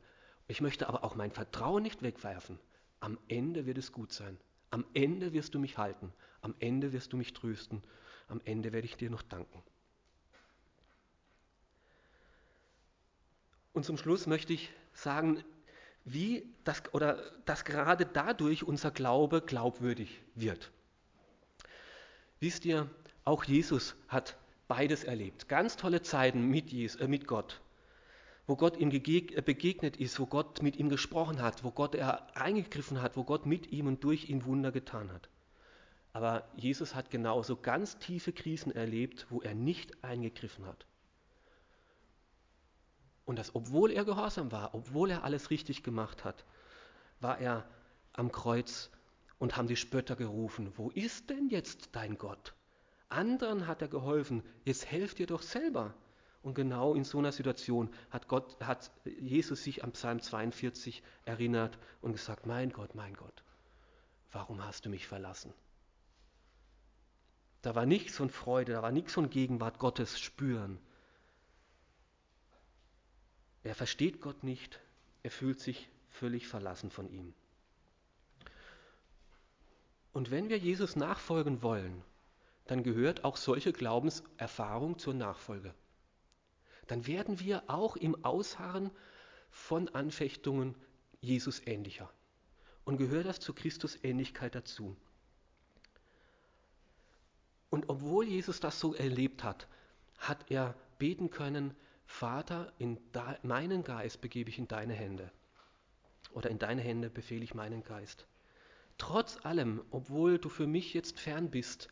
Ich 0.47 0.61
möchte 0.61 0.87
aber 0.87 1.03
auch 1.03 1.15
mein 1.15 1.31
Vertrauen 1.31 1.83
nicht 1.83 2.01
wegwerfen. 2.01 2.59
Am 2.99 3.17
Ende 3.29 3.65
wird 3.65 3.77
es 3.77 3.91
gut 3.91 4.11
sein. 4.11 4.37
Am 4.69 4.85
Ende 4.93 5.33
wirst 5.33 5.55
du 5.55 5.59
mich 5.59 5.77
halten. 5.77 6.13
Am 6.41 6.55
Ende 6.59 6.91
wirst 6.91 7.13
du 7.13 7.17
mich 7.17 7.33
trösten. 7.33 7.83
Am 8.27 8.41
Ende 8.45 8.71
werde 8.71 8.85
ich 8.85 8.97
dir 8.97 9.09
noch 9.09 9.21
danken. 9.21 9.63
Und 13.73 13.85
zum 13.85 13.97
Schluss 13.97 14.27
möchte 14.27 14.53
ich 14.53 14.69
sagen, 14.93 15.43
wie 16.03 16.45
das 16.63 16.81
oder 16.93 17.21
dass 17.45 17.63
gerade 17.63 18.05
dadurch 18.05 18.63
unser 18.63 18.91
Glaube 18.91 19.41
glaubwürdig 19.41 20.21
wird. 20.35 20.71
Wisst 22.39 22.65
ihr, 22.65 22.89
auch 23.23 23.43
Jesus 23.43 23.95
hat 24.07 24.35
beides 24.67 25.03
erlebt. 25.03 25.47
Ganz 25.47 25.77
tolle 25.77 26.01
Zeiten 26.01 26.47
mit, 26.47 26.71
Jesus, 26.71 26.99
äh, 26.99 27.07
mit 27.07 27.27
Gott 27.27 27.61
wo 28.51 28.57
Gott 28.57 28.75
ihm 28.77 28.91
äh, 28.91 29.41
begegnet 29.41 29.95
ist, 29.95 30.19
wo 30.19 30.25
Gott 30.25 30.61
mit 30.61 30.75
ihm 30.75 30.89
gesprochen 30.89 31.41
hat, 31.41 31.63
wo 31.63 31.71
Gott 31.71 31.95
er 31.95 32.35
eingegriffen 32.35 33.01
hat, 33.01 33.15
wo 33.15 33.23
Gott 33.23 33.45
mit 33.45 33.71
ihm 33.71 33.87
und 33.87 34.03
durch 34.03 34.29
ihn 34.29 34.43
Wunder 34.45 34.73
getan 34.73 35.09
hat. 35.11 35.29
Aber 36.11 36.49
Jesus 36.57 36.93
hat 36.93 37.09
genauso 37.09 37.55
ganz 37.55 37.97
tiefe 37.97 38.33
Krisen 38.33 38.73
erlebt, 38.73 39.27
wo 39.29 39.41
er 39.41 39.55
nicht 39.55 40.03
eingegriffen 40.03 40.65
hat. 40.65 40.85
Und 43.25 43.39
das, 43.39 43.55
obwohl 43.55 43.91
er 43.91 44.05
gehorsam 44.05 44.51
war, 44.51 44.73
obwohl 44.73 45.11
er 45.11 45.23
alles 45.23 45.49
richtig 45.49 45.83
gemacht 45.83 46.25
hat, 46.25 46.45
war 47.19 47.39
er 47.39 47.65
am 48.13 48.31
Kreuz 48.31 48.89
und 49.39 49.57
haben 49.57 49.67
die 49.67 49.75
Spötter 49.75 50.15
gerufen, 50.15 50.71
wo 50.75 50.89
ist 50.89 51.29
denn 51.29 51.49
jetzt 51.49 51.89
dein 51.93 52.17
Gott? 52.17 52.53
Anderen 53.09 53.67
hat 53.67 53.81
er 53.81 53.87
geholfen, 53.87 54.43
jetzt 54.63 54.85
helft 54.85 55.19
ihr 55.19 55.27
doch 55.27 55.41
selber. 55.41 55.93
Und 56.43 56.55
genau 56.55 56.95
in 56.95 57.03
so 57.03 57.19
einer 57.19 57.31
Situation 57.31 57.89
hat, 58.09 58.27
Gott, 58.27 58.57
hat 58.61 58.91
Jesus 59.05 59.63
sich 59.63 59.83
am 59.83 59.91
Psalm 59.91 60.21
42 60.21 61.03
erinnert 61.23 61.77
und 62.01 62.13
gesagt, 62.13 62.47
mein 62.47 62.71
Gott, 62.71 62.95
mein 62.95 63.13
Gott, 63.13 63.43
warum 64.31 64.65
hast 64.65 64.85
du 64.85 64.89
mich 64.89 65.07
verlassen? 65.07 65.53
Da 67.61 67.75
war 67.75 67.85
nichts 67.85 68.15
von 68.15 68.31
Freude, 68.31 68.71
da 68.71 68.81
war 68.81 68.91
nichts 68.91 69.13
von 69.13 69.29
Gegenwart 69.29 69.77
Gottes 69.77 70.19
spüren. 70.19 70.79
Er 73.63 73.75
versteht 73.75 74.21
Gott 74.21 74.43
nicht, 74.43 74.79
er 75.23 75.31
fühlt 75.31 75.59
sich 75.59 75.89
völlig 76.09 76.47
verlassen 76.47 76.89
von 76.89 77.09
ihm. 77.09 77.33
Und 80.13 80.31
wenn 80.31 80.49
wir 80.49 80.57
Jesus 80.57 80.95
nachfolgen 80.95 81.61
wollen, 81.61 82.03
dann 82.67 82.83
gehört 82.83 83.23
auch 83.23 83.37
solche 83.37 83.71
Glaubenserfahrung 83.71 84.97
zur 84.97 85.13
Nachfolge 85.13 85.73
dann 86.91 87.07
werden 87.07 87.39
wir 87.39 87.63
auch 87.67 87.95
im 87.95 88.25
Ausharren 88.25 88.91
von 89.49 89.87
Anfechtungen 89.95 90.75
Jesus 91.21 91.65
ähnlicher. 91.65 92.11
Und 92.83 92.97
gehört 92.97 93.27
das 93.27 93.39
zur 93.39 93.55
Christusähnlichkeit 93.55 94.55
dazu. 94.55 94.97
Und 97.69 97.87
obwohl 97.87 98.27
Jesus 98.27 98.59
das 98.59 98.77
so 98.77 98.93
erlebt 98.93 99.41
hat, 99.41 99.69
hat 100.17 100.51
er 100.51 100.75
beten 100.99 101.29
können, 101.29 101.73
Vater, 102.11 102.71
in 102.77 102.99
meinen 103.41 103.83
Geist 103.83 104.21
begebe 104.21 104.49
ich 104.49 104.59
in 104.59 104.67
deine 104.67 104.93
Hände. 104.93 105.31
Oder 106.33 106.51
in 106.51 106.59
deine 106.59 106.81
Hände 106.81 107.09
befehle 107.09 107.43
ich 107.43 107.55
meinen 107.55 107.83
Geist. 107.83 108.27
Trotz 108.99 109.43
allem, 109.43 109.81
obwohl 109.89 110.37
du 110.37 110.49
für 110.49 110.67
mich 110.67 110.93
jetzt 110.93 111.19
fern 111.19 111.49
bist, 111.49 111.87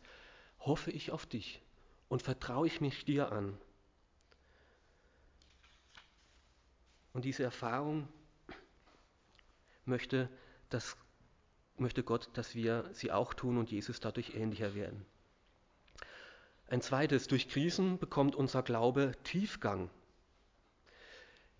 hoffe 0.60 0.92
ich 0.92 1.10
auf 1.10 1.26
dich 1.26 1.62
und 2.08 2.22
vertraue 2.22 2.68
ich 2.68 2.80
mich 2.80 3.04
dir 3.04 3.32
an. 3.32 3.58
Und 7.12 7.24
diese 7.24 7.42
Erfahrung 7.42 8.06
möchte, 9.84 10.28
dass, 10.68 10.96
möchte 11.76 12.04
Gott, 12.04 12.28
dass 12.34 12.54
wir 12.54 12.88
sie 12.92 13.10
auch 13.10 13.34
tun 13.34 13.56
und 13.56 13.72
Jesus 13.72 13.98
dadurch 13.98 14.34
ähnlicher 14.36 14.74
werden. 14.76 15.04
Ein 16.68 16.82
zweites, 16.82 17.26
durch 17.26 17.48
Krisen 17.48 17.98
bekommt 17.98 18.36
unser 18.36 18.62
Glaube 18.62 19.12
Tiefgang. 19.24 19.90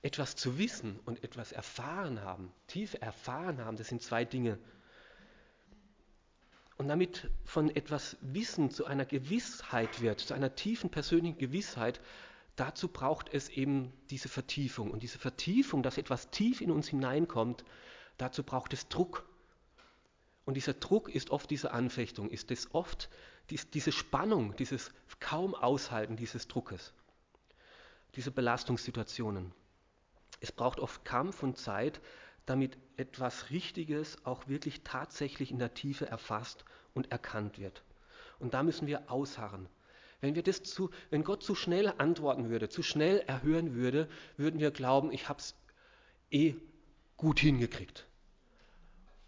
Etwas 0.02 0.36
zu 0.36 0.58
wissen 0.58 0.98
und 1.04 1.22
etwas 1.22 1.52
erfahren 1.52 2.22
haben, 2.22 2.52
tief 2.66 2.96
erfahren 3.00 3.64
haben, 3.64 3.76
das 3.76 3.88
sind 3.88 4.02
zwei 4.02 4.24
Dinge. 4.24 4.58
Und 6.78 6.88
damit 6.88 7.28
von 7.44 7.68
etwas 7.68 8.16
Wissen 8.22 8.70
zu 8.70 8.86
einer 8.86 9.04
Gewissheit 9.04 10.00
wird, 10.00 10.20
zu 10.20 10.32
einer 10.32 10.54
tiefen 10.54 10.88
persönlichen 10.90 11.36
Gewissheit, 11.36 12.00
dazu 12.56 12.88
braucht 12.88 13.28
es 13.34 13.50
eben 13.50 13.92
diese 14.08 14.30
Vertiefung. 14.30 14.90
Und 14.90 15.02
diese 15.02 15.18
Vertiefung, 15.18 15.82
dass 15.82 15.98
etwas 15.98 16.30
tief 16.30 16.62
in 16.62 16.70
uns 16.70 16.88
hineinkommt, 16.88 17.64
dazu 18.16 18.42
braucht 18.42 18.72
es 18.72 18.88
Druck. 18.88 19.28
Und 20.46 20.54
dieser 20.54 20.72
Druck 20.72 21.10
ist 21.10 21.28
oft 21.28 21.50
diese 21.50 21.72
Anfechtung, 21.72 22.30
ist 22.30 22.50
es 22.50 22.74
oft 22.74 23.10
diese 23.50 23.92
Spannung, 23.92 24.56
dieses 24.56 24.90
kaum 25.18 25.54
Aushalten 25.54 26.16
dieses 26.16 26.48
Druckes, 26.48 26.94
diese 28.16 28.30
Belastungssituationen. 28.30 29.52
Es 30.40 30.52
braucht 30.52 30.80
oft 30.80 31.04
Kampf 31.04 31.42
und 31.42 31.58
Zeit, 31.58 32.00
damit 32.46 32.78
etwas 32.96 33.50
Richtiges 33.50 34.24
auch 34.24 34.48
wirklich 34.48 34.82
tatsächlich 34.82 35.50
in 35.50 35.58
der 35.58 35.74
Tiefe 35.74 36.06
erfasst 36.06 36.64
und 36.94 37.12
erkannt 37.12 37.58
wird. 37.58 37.84
Und 38.38 38.54
da 38.54 38.62
müssen 38.62 38.86
wir 38.86 39.10
ausharren. 39.10 39.68
Wenn, 40.20 40.34
wir 40.34 40.42
das 40.42 40.62
zu, 40.62 40.90
wenn 41.10 41.24
Gott 41.24 41.42
zu 41.42 41.54
schnell 41.54 41.92
antworten 41.98 42.50
würde, 42.50 42.68
zu 42.68 42.82
schnell 42.82 43.18
erhören 43.20 43.74
würde, 43.74 44.08
würden 44.36 44.60
wir 44.60 44.70
glauben, 44.70 45.12
ich 45.12 45.28
habe 45.28 45.38
es 45.38 45.54
eh 46.30 46.54
gut 47.16 47.38
hingekriegt. 47.40 48.06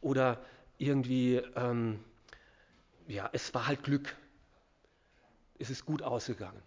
Oder 0.01 0.45
irgendwie, 0.79 1.37
ähm, 1.55 2.03
ja, 3.07 3.31
es 3.33 3.55
war 3.55 3.67
halt 3.67 3.85
Glück. 3.85 4.17
Es 5.59 5.71
ist 5.71 5.85
gut 5.87 6.03
ausgegangen. 6.03 6.63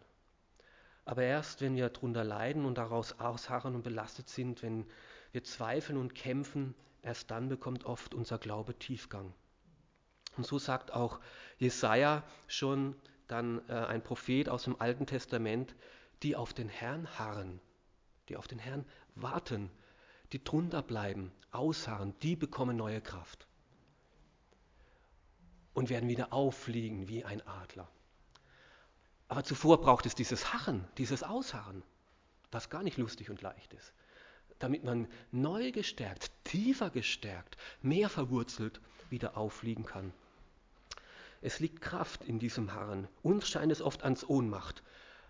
Aber 1.05 1.23
erst 1.23 1.61
wenn 1.61 1.75
wir 1.75 1.89
darunter 1.89 2.23
leiden 2.23 2.65
und 2.65 2.77
daraus 2.77 3.19
ausharren 3.19 3.75
und 3.75 3.83
belastet 3.83 4.27
sind, 4.27 4.63
wenn 4.63 4.85
wir 5.31 5.43
zweifeln 5.43 5.97
und 5.97 6.15
kämpfen, 6.15 6.73
erst 7.03 7.29
dann 7.29 7.47
bekommt 7.47 7.85
oft 7.85 8.15
unser 8.15 8.39
Glaube 8.39 8.77
Tiefgang. 8.77 9.33
Und 10.35 10.45
so 10.45 10.57
sagt 10.59 10.91
auch 10.91 11.19
Jesaja 11.59 12.23
schon 12.47 12.95
dann 13.27 13.61
äh, 13.69 13.73
ein 13.73 14.03
Prophet 14.03 14.49
aus 14.49 14.63
dem 14.63 14.79
Alten 14.81 15.05
Testament, 15.05 15.75
die 16.23 16.35
auf 16.35 16.53
den 16.53 16.69
Herrn 16.69 17.07
harren, 17.19 17.61
die 18.29 18.35
auf 18.35 18.47
den 18.47 18.59
Herrn 18.59 18.85
warten, 19.13 19.69
die 20.31 20.43
drunter 20.43 20.81
bleiben, 20.81 21.31
ausharren, 21.51 22.13
die 22.21 22.35
bekommen 22.35 22.75
neue 22.75 23.01
Kraft 23.01 23.47
und 25.73 25.89
werden 25.89 26.09
wieder 26.09 26.33
auffliegen 26.33 27.07
wie 27.07 27.23
ein 27.23 27.45
Adler. 27.45 27.87
Aber 29.27 29.43
zuvor 29.43 29.81
braucht 29.81 30.05
es 30.05 30.15
dieses 30.15 30.53
Harren, 30.53 30.87
dieses 30.97 31.23
Ausharren, 31.23 31.83
was 32.51 32.69
gar 32.69 32.83
nicht 32.83 32.97
lustig 32.97 33.29
und 33.29 33.41
leicht 33.41 33.73
ist, 33.73 33.93
damit 34.59 34.83
man 34.83 35.07
neu 35.31 35.71
gestärkt, 35.71 36.31
tiefer 36.43 36.89
gestärkt, 36.89 37.57
mehr 37.81 38.09
verwurzelt 38.09 38.79
wieder 39.09 39.37
auffliegen 39.37 39.85
kann. 39.85 40.13
Es 41.41 41.59
liegt 41.59 41.81
Kraft 41.81 42.23
in 42.23 42.39
diesem 42.39 42.73
Harren. 42.73 43.07
Uns 43.21 43.47
scheint 43.47 43.71
es 43.71 43.81
oft 43.81 44.03
ans 44.03 44.27
Ohnmacht, 44.27 44.83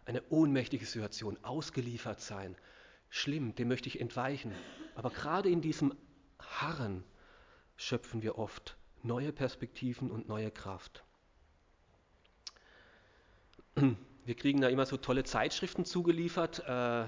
eine 0.05 0.23
ohnmächtige 0.29 0.85
Situation, 0.85 1.37
ausgeliefert 1.43 2.21
sein. 2.21 2.55
Schlimm, 3.09 3.55
dem 3.55 3.67
möchte 3.67 3.89
ich 3.89 3.99
entweichen. 3.99 4.53
Aber 4.95 5.09
gerade 5.09 5.49
in 5.49 5.61
diesem 5.61 5.95
Harren 6.39 7.03
schöpfen 7.75 8.21
wir 8.21 8.37
oft 8.37 8.77
neue 9.03 9.31
Perspektiven 9.31 10.11
und 10.11 10.27
neue 10.27 10.51
Kraft. 10.51 11.03
Wir 14.25 14.35
kriegen 14.35 14.61
da 14.61 14.69
immer 14.69 14.85
so 14.85 14.97
tolle 14.97 15.23
Zeitschriften 15.23 15.85
zugeliefert. 15.85 16.63
Äh, 16.67 17.07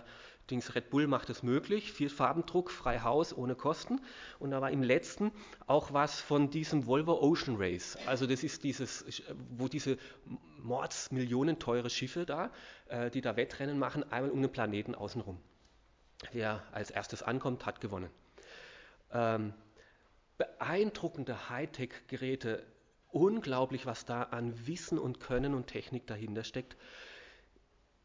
Dings 0.49 0.75
Red 0.75 0.89
Bull 0.89 1.07
macht 1.07 1.29
es 1.29 1.43
möglich, 1.43 1.91
Vierfarbendruck, 1.91 2.71
frei 2.71 2.99
Haus, 2.99 3.35
ohne 3.35 3.55
Kosten. 3.55 3.99
Und 4.39 4.51
da 4.51 4.61
war 4.61 4.71
im 4.71 4.81
letzten 4.81 5.31
auch 5.65 5.91
was 5.91 6.21
von 6.21 6.49
diesem 6.49 6.85
Volvo 6.85 7.21
Ocean 7.21 7.57
Race. 7.57 7.97
Also 8.05 8.27
das 8.27 8.43
ist 8.43 8.63
dieses, 8.63 9.23
wo 9.49 9.67
diese 9.67 9.97
Mords 10.61 11.11
millionenteure 11.11 11.89
Schiffe 11.89 12.25
da, 12.25 12.51
äh, 12.87 13.09
die 13.09 13.21
da 13.21 13.35
Wettrennen 13.35 13.77
machen, 13.77 14.09
einmal 14.11 14.31
um 14.31 14.41
den 14.41 14.51
Planeten 14.51 14.95
außenrum. 14.95 15.37
Wer 16.31 16.63
als 16.71 16.91
erstes 16.91 17.23
ankommt, 17.23 17.65
hat 17.65 17.81
gewonnen. 17.81 18.09
Ähm, 19.11 19.53
beeindruckende 20.37 21.49
Hightech-Geräte, 21.49 22.65
unglaublich, 23.19 23.85
was 23.85 24.05
da 24.05 24.23
an 24.23 24.67
Wissen 24.67 24.97
und 24.97 25.19
Können 25.19 25.53
und 25.53 25.67
Technik 25.67 26.07
dahinter 26.07 26.43
steckt. 26.43 26.77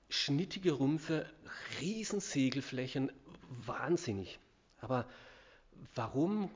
Schnittige 0.08 0.78
Rümpfe, 0.78 1.26
Riesensegelflächen, 1.80 3.10
wahnsinnig. 3.66 4.38
Aber 4.80 5.06
warum 5.94 6.50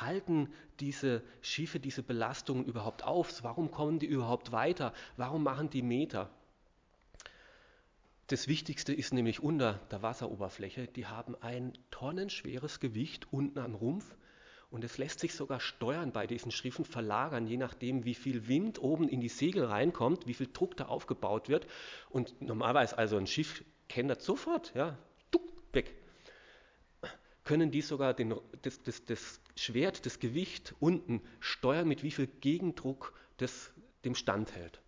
halten 0.00 0.52
diese 0.80 1.22
Schiffe 1.40 1.80
diese 1.80 2.02
Belastungen 2.02 2.64
überhaupt 2.64 3.02
auf? 3.04 3.42
Warum 3.42 3.70
kommen 3.70 3.98
die 3.98 4.06
überhaupt 4.06 4.52
weiter? 4.52 4.92
Warum 5.16 5.42
machen 5.42 5.70
die 5.70 5.82
Meter? 5.82 6.30
Das 8.28 8.48
Wichtigste 8.48 8.94
ist 8.94 9.12
nämlich 9.12 9.42
unter 9.42 9.74
der 9.90 10.02
Wasseroberfläche, 10.02 10.86
die 10.86 11.06
haben 11.06 11.36
ein 11.42 11.76
tonnenschweres 11.90 12.80
Gewicht 12.80 13.30
unten 13.30 13.58
am 13.58 13.74
Rumpf 13.74 14.14
und 14.72 14.84
es 14.84 14.96
lässt 14.96 15.20
sich 15.20 15.34
sogar 15.34 15.60
steuern 15.60 16.12
bei 16.12 16.26
diesen 16.26 16.50
Schiffen, 16.50 16.86
verlagern, 16.86 17.46
je 17.46 17.58
nachdem, 17.58 18.06
wie 18.06 18.14
viel 18.14 18.48
Wind 18.48 18.82
oben 18.82 19.06
in 19.06 19.20
die 19.20 19.28
Segel 19.28 19.66
reinkommt, 19.66 20.26
wie 20.26 20.32
viel 20.32 20.48
Druck 20.50 20.78
da 20.78 20.86
aufgebaut 20.86 21.50
wird. 21.50 21.66
Und 22.08 22.40
normalerweise, 22.40 22.96
also 22.96 23.18
ein 23.18 23.26
Schiff 23.26 23.64
kennt 23.88 24.10
das 24.10 24.24
sofort, 24.24 24.74
ja, 24.74 24.98
tuck, 25.30 25.42
weg. 25.72 25.94
Können 27.44 27.70
die 27.70 27.82
sogar 27.82 28.14
den, 28.14 28.34
das, 28.62 28.82
das, 28.82 29.04
das 29.04 29.40
Schwert, 29.56 30.06
das 30.06 30.18
Gewicht 30.18 30.74
unten 30.80 31.20
steuern, 31.40 31.86
mit 31.86 32.02
wie 32.02 32.10
viel 32.10 32.26
Gegendruck 32.26 33.12
das 33.36 33.72
dem 34.04 34.14
standhält. 34.14 34.81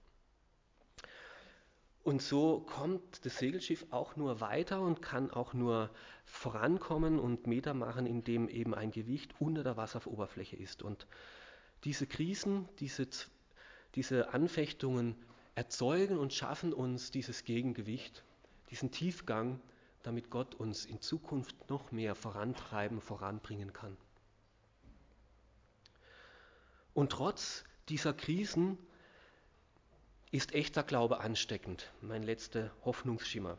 Und 2.04 2.20
so 2.20 2.60
kommt 2.60 3.24
das 3.24 3.38
Segelschiff 3.38 3.86
auch 3.90 4.14
nur 4.14 4.42
weiter 4.42 4.82
und 4.82 5.00
kann 5.00 5.30
auch 5.30 5.54
nur 5.54 5.90
vorankommen 6.26 7.18
und 7.18 7.46
Meter 7.46 7.72
machen, 7.72 8.04
indem 8.04 8.48
eben 8.50 8.74
ein 8.74 8.90
Gewicht 8.90 9.34
unter 9.38 9.64
der 9.64 9.78
Wasseroberfläche 9.78 10.54
ist. 10.54 10.82
Und 10.82 11.06
diese 11.84 12.06
Krisen, 12.06 12.68
diese, 12.78 13.08
diese 13.94 14.34
Anfechtungen 14.34 15.16
erzeugen 15.54 16.18
und 16.18 16.34
schaffen 16.34 16.74
uns 16.74 17.10
dieses 17.10 17.44
Gegengewicht, 17.44 18.22
diesen 18.70 18.90
Tiefgang, 18.90 19.58
damit 20.02 20.28
Gott 20.28 20.54
uns 20.54 20.84
in 20.84 21.00
Zukunft 21.00 21.70
noch 21.70 21.90
mehr 21.90 22.14
vorantreiben, 22.14 23.00
voranbringen 23.00 23.72
kann. 23.72 23.96
Und 26.92 27.12
trotz 27.12 27.64
dieser 27.88 28.12
Krisen 28.12 28.76
ist 30.34 30.52
echter 30.52 30.82
Glaube 30.82 31.20
ansteckend, 31.20 31.92
mein 32.00 32.24
letzter 32.24 32.72
Hoffnungsschimmer. 32.84 33.56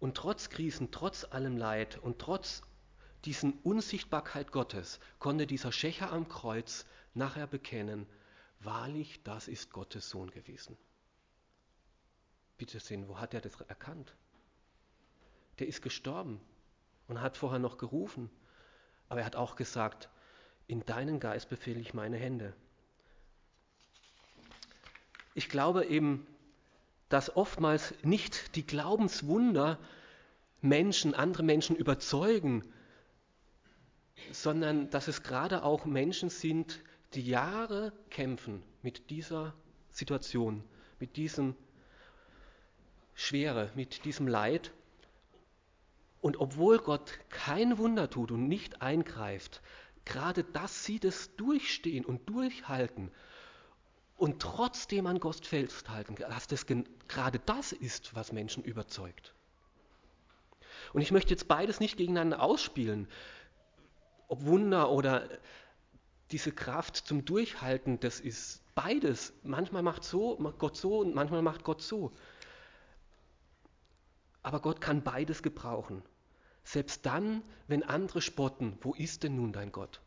Und 0.00 0.16
trotz 0.16 0.48
Krisen, 0.48 0.90
trotz 0.90 1.24
allem 1.24 1.58
Leid 1.58 1.98
und 1.98 2.18
trotz 2.18 2.62
diesen 3.26 3.52
Unsichtbarkeit 3.62 4.52
Gottes 4.52 5.00
konnte 5.18 5.46
dieser 5.46 5.72
Schächer 5.72 6.10
am 6.10 6.28
Kreuz 6.28 6.86
nachher 7.12 7.46
bekennen, 7.46 8.06
wahrlich, 8.60 9.22
das 9.22 9.48
ist 9.48 9.70
Gottes 9.70 10.08
Sohn 10.08 10.30
gewesen. 10.30 10.78
Bitte 12.56 12.80
sehen, 12.80 13.06
wo 13.06 13.20
hat 13.20 13.34
er 13.34 13.42
das 13.42 13.60
erkannt? 13.60 14.16
Der 15.58 15.66
ist 15.66 15.82
gestorben 15.82 16.40
und 17.06 17.20
hat 17.20 17.36
vorher 17.36 17.58
noch 17.58 17.76
gerufen, 17.76 18.30
aber 19.10 19.20
er 19.20 19.26
hat 19.26 19.36
auch 19.36 19.56
gesagt, 19.56 20.08
in 20.68 20.86
deinen 20.86 21.20
Geist 21.20 21.50
befehle 21.50 21.80
ich 21.80 21.92
meine 21.92 22.16
Hände. 22.16 22.54
Ich 25.36 25.50
glaube 25.50 25.84
eben, 25.84 26.26
dass 27.10 27.36
oftmals 27.36 27.92
nicht 28.02 28.56
die 28.56 28.66
Glaubenswunder 28.66 29.78
Menschen, 30.62 31.14
andere 31.14 31.42
Menschen 31.42 31.76
überzeugen, 31.76 32.64
sondern 34.32 34.88
dass 34.88 35.08
es 35.08 35.22
gerade 35.22 35.62
auch 35.62 35.84
Menschen 35.84 36.30
sind, 36.30 36.80
die 37.12 37.20
Jahre 37.20 37.92
kämpfen 38.08 38.62
mit 38.80 39.10
dieser 39.10 39.52
Situation, 39.90 40.64
mit 41.00 41.18
diesem 41.18 41.54
Schwere, 43.12 43.70
mit 43.74 44.06
diesem 44.06 44.28
Leid. 44.28 44.72
Und 46.22 46.40
obwohl 46.40 46.78
Gott 46.78 47.18
kein 47.28 47.76
Wunder 47.76 48.08
tut 48.08 48.30
und 48.30 48.48
nicht 48.48 48.80
eingreift, 48.80 49.60
gerade 50.06 50.44
dass 50.44 50.84
sie 50.84 50.98
das 50.98 51.36
durchstehen 51.36 52.06
und 52.06 52.26
durchhalten 52.26 53.10
und 54.16 54.40
trotzdem 54.40 55.06
an 55.06 55.20
Gott 55.20 55.44
festhalten, 55.44 56.14
dass 56.16 56.46
das 56.46 56.66
gerade 56.66 57.38
das 57.38 57.72
ist, 57.72 58.14
was 58.14 58.32
Menschen 58.32 58.64
überzeugt. 58.64 59.34
Und 60.92 61.02
ich 61.02 61.12
möchte 61.12 61.30
jetzt 61.30 61.48
beides 61.48 61.80
nicht 61.80 61.96
gegeneinander 61.96 62.40
ausspielen, 62.42 63.08
ob 64.28 64.44
Wunder 64.44 64.90
oder 64.90 65.28
diese 66.30 66.52
Kraft 66.52 66.96
zum 66.96 67.24
Durchhalten, 67.24 68.00
das 68.00 68.20
ist 68.20 68.62
beides. 68.74 69.32
Manchmal 69.42 69.82
macht 69.82 70.04
so, 70.04 70.36
macht 70.38 70.58
Gott 70.58 70.76
so 70.76 70.98
und 71.00 71.14
manchmal 71.14 71.42
macht 71.42 71.62
Gott 71.62 71.82
so. 71.82 72.12
Aber 74.42 74.60
Gott 74.60 74.80
kann 74.80 75.02
beides 75.02 75.42
gebrauchen. 75.42 76.02
Selbst 76.64 77.06
dann, 77.06 77.42
wenn 77.68 77.82
andere 77.82 78.20
spotten, 78.20 78.78
wo 78.80 78.94
ist 78.94 79.22
denn 79.22 79.36
nun 79.36 79.52
dein 79.52 79.70
Gott? 79.70 80.00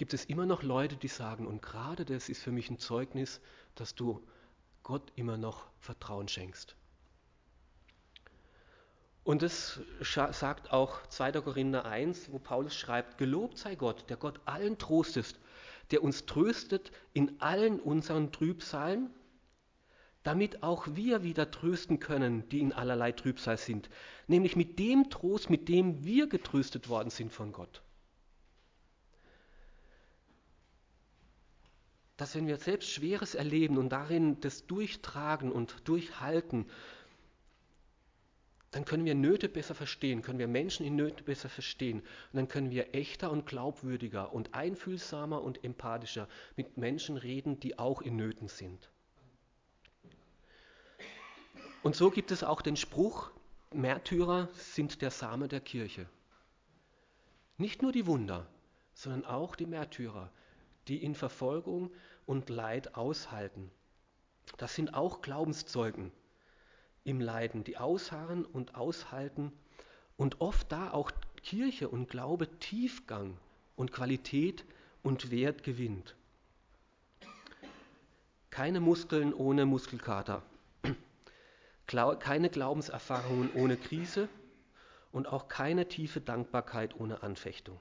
Gibt 0.00 0.14
es 0.14 0.24
immer 0.24 0.46
noch 0.46 0.62
Leute, 0.62 0.96
die 0.96 1.08
sagen, 1.08 1.46
und 1.46 1.60
gerade 1.60 2.06
das 2.06 2.30
ist 2.30 2.42
für 2.42 2.52
mich 2.52 2.70
ein 2.70 2.78
Zeugnis, 2.78 3.38
dass 3.74 3.94
du 3.94 4.26
Gott 4.82 5.12
immer 5.14 5.36
noch 5.36 5.66
Vertrauen 5.78 6.26
schenkst. 6.26 6.74
Und 9.24 9.42
das 9.42 9.78
sagt 10.00 10.72
auch 10.72 11.06
2. 11.08 11.32
Korinther 11.42 11.84
1, 11.84 12.32
wo 12.32 12.38
Paulus 12.38 12.74
schreibt, 12.74 13.18
gelobt 13.18 13.58
sei 13.58 13.74
Gott, 13.74 14.08
der 14.08 14.16
Gott 14.16 14.40
allen 14.46 14.78
Trost 14.78 15.18
ist, 15.18 15.38
der 15.90 16.02
uns 16.02 16.24
tröstet 16.24 16.92
in 17.12 17.38
allen 17.42 17.78
unseren 17.78 18.32
Trübsalen, 18.32 19.10
damit 20.22 20.62
auch 20.62 20.86
wir 20.94 21.22
wieder 21.24 21.50
trösten 21.50 22.00
können, 22.00 22.48
die 22.48 22.60
in 22.60 22.72
allerlei 22.72 23.12
Trübsal 23.12 23.58
sind, 23.58 23.90
nämlich 24.28 24.56
mit 24.56 24.78
dem 24.78 25.10
Trost, 25.10 25.50
mit 25.50 25.68
dem 25.68 26.06
wir 26.06 26.26
getröstet 26.26 26.88
worden 26.88 27.10
sind 27.10 27.34
von 27.34 27.52
Gott. 27.52 27.82
Dass 32.20 32.34
wenn 32.34 32.46
wir 32.46 32.58
selbst 32.58 32.90
Schweres 32.90 33.34
erleben 33.34 33.78
und 33.78 33.88
darin 33.88 34.40
das 34.40 34.66
durchtragen 34.66 35.50
und 35.50 35.88
durchhalten, 35.88 36.66
Dann 38.72 38.84
können 38.84 39.04
wir 39.04 39.16
Nöte 39.16 39.48
besser 39.48 39.74
verstehen, 39.74 40.22
können 40.22 40.38
wir 40.38 40.46
Menschen 40.46 40.86
in 40.86 40.94
Nöte 40.94 41.24
besser 41.24 41.48
verstehen. 41.48 42.00
Und 42.00 42.34
dann 42.34 42.46
können 42.46 42.70
wir 42.70 42.94
echter 42.94 43.30
und 43.30 43.46
glaubwürdiger 43.46 44.32
und 44.32 44.54
einfühlsamer 44.54 45.42
und 45.42 45.64
empathischer 45.64 46.28
mit 46.56 46.76
Menschen 46.76 47.16
reden, 47.16 47.58
die 47.58 47.78
auch 47.78 48.00
in 48.00 48.16
Nöten 48.16 48.46
sind. 48.48 48.90
Und 51.82 51.96
so 51.96 52.10
gibt 52.10 52.30
es 52.30 52.44
auch 52.44 52.62
den 52.62 52.76
Spruch, 52.76 53.32
Märtyrer 53.72 54.48
sind 54.52 55.02
der 55.02 55.10
Same 55.10 55.48
der 55.48 55.60
Kirche. 55.60 56.06
Nicht 57.56 57.82
nur 57.82 57.90
die 57.90 58.06
Wunder, 58.06 58.46
sondern 58.94 59.24
auch 59.24 59.56
die 59.56 59.66
Märtyrer, 59.66 60.30
die 60.86 61.02
in 61.02 61.14
Verfolgung 61.14 61.90
und 62.30 62.48
Leid 62.48 62.94
aushalten. 62.94 63.72
Das 64.56 64.76
sind 64.76 64.94
auch 64.94 65.20
Glaubenszeugen 65.20 66.12
im 67.02 67.20
Leiden, 67.20 67.64
die 67.64 67.76
ausharren 67.76 68.44
und 68.44 68.76
aushalten 68.76 69.50
und 70.16 70.40
oft 70.40 70.70
da 70.70 70.92
auch 70.92 71.10
Kirche 71.42 71.88
und 71.88 72.08
Glaube 72.08 72.46
Tiefgang 72.60 73.36
und 73.74 73.90
Qualität 73.90 74.64
und 75.02 75.32
Wert 75.32 75.64
gewinnt. 75.64 76.14
Keine 78.50 78.78
Muskeln 78.78 79.34
ohne 79.34 79.66
Muskelkater, 79.66 80.44
keine 82.20 82.48
Glaubenserfahrungen 82.48 83.50
ohne 83.54 83.76
Krise 83.76 84.28
und 85.10 85.26
auch 85.26 85.48
keine 85.48 85.88
tiefe 85.88 86.20
Dankbarkeit 86.20 86.94
ohne 86.94 87.24
Anfechtung. 87.24 87.80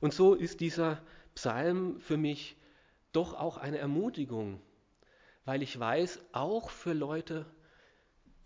Und 0.00 0.12
so 0.12 0.34
ist 0.34 0.60
dieser 0.60 1.00
Psalm 1.34 2.00
für 2.00 2.16
mich 2.16 2.56
doch 3.12 3.34
auch 3.34 3.56
eine 3.56 3.78
Ermutigung, 3.78 4.60
weil 5.44 5.62
ich 5.62 5.78
weiß, 5.78 6.20
auch 6.32 6.70
für 6.70 6.92
Leute, 6.92 7.46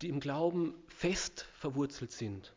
die 0.01 0.09
im 0.09 0.19
Glauben 0.19 0.73
fest 0.87 1.47
verwurzelt 1.53 2.11
sind, 2.11 2.53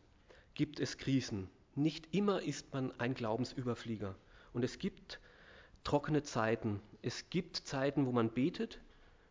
gibt 0.54 0.80
es 0.80 0.98
Krisen. 0.98 1.48
Nicht 1.74 2.14
immer 2.14 2.42
ist 2.42 2.72
man 2.72 2.92
ein 2.98 3.14
Glaubensüberflieger. 3.14 4.14
Und 4.52 4.64
es 4.64 4.78
gibt 4.78 5.20
trockene 5.84 6.22
Zeiten. 6.22 6.80
Es 7.02 7.30
gibt 7.30 7.56
Zeiten, 7.56 8.06
wo 8.06 8.12
man 8.12 8.30
betet 8.30 8.80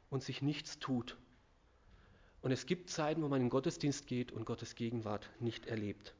und 0.09 0.23
sich 0.23 0.41
nichts 0.41 0.79
tut. 0.79 1.17
Und 2.41 2.51
es 2.51 2.65
gibt 2.65 2.89
Zeiten, 2.89 3.21
wo 3.21 3.27
man 3.27 3.41
in 3.41 3.45
den 3.45 3.51
Gottesdienst 3.51 4.07
geht 4.07 4.31
und 4.31 4.45
Gottes 4.45 4.75
Gegenwart 4.75 5.29
nicht 5.39 5.65
erlebt. 5.65 6.15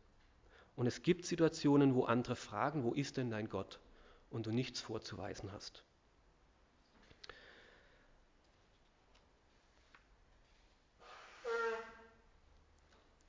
Und 0.76 0.86
es 0.88 1.02
gibt 1.02 1.26
Situationen, 1.26 1.96
wo 1.96 2.04
andere 2.04 2.36
fragen, 2.36 2.84
wo 2.84 2.94
ist 2.94 3.18
denn 3.18 3.30
dein 3.30 3.50
Gott? 3.50 3.80
Und 4.30 4.46
du 4.46 4.52
nichts 4.52 4.80
vorzuweisen 4.80 5.52
hast. 5.52 5.84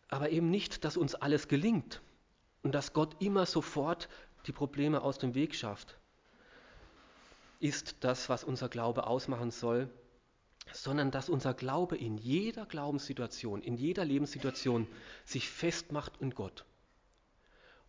Aber 0.09 0.31
eben 0.31 0.51
nicht, 0.51 0.85
dass 0.85 0.97
uns 0.97 1.15
alles 1.15 1.49
gelingt 1.49 2.03
und 2.63 2.75
dass 2.75 2.93
Gott 2.93 3.23
immer 3.23 3.47
sofort 3.47 4.09
die 4.47 4.53
Probleme 4.53 5.03
aus 5.03 5.19
dem 5.19 5.35
Weg 5.35 5.55
schafft, 5.55 5.97
ist 7.61 7.97
das, 8.01 8.29
was 8.29 8.43
unser 8.43 8.69
Glaube 8.69 9.07
ausmachen 9.07 9.51
soll, 9.51 9.89
sondern 10.73 11.11
dass 11.11 11.29
unser 11.29 11.55
Glaube 11.55 11.97
in 11.97 12.17
jeder 12.17 12.67
Glaubenssituation, 12.67 13.63
in 13.63 13.77
jeder 13.77 14.05
Lebenssituation 14.05 14.87
sich 15.25 15.49
festmacht 15.49 16.17
in 16.21 16.31
Gott. 16.31 16.65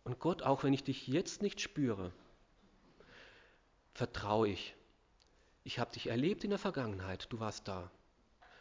Und 0.04 0.18
Gott, 0.18 0.42
auch 0.42 0.64
wenn 0.64 0.72
ich 0.72 0.84
dich 0.84 1.06
jetzt 1.06 1.42
nicht 1.42 1.60
spüre, 1.60 2.12
vertraue 3.92 4.48
ich. 4.48 4.74
Ich 5.64 5.78
habe 5.78 5.92
dich 5.92 6.08
erlebt 6.08 6.44
in 6.44 6.50
der 6.50 6.58
Vergangenheit, 6.58 7.26
du 7.30 7.40
warst 7.40 7.68
da. 7.68 7.90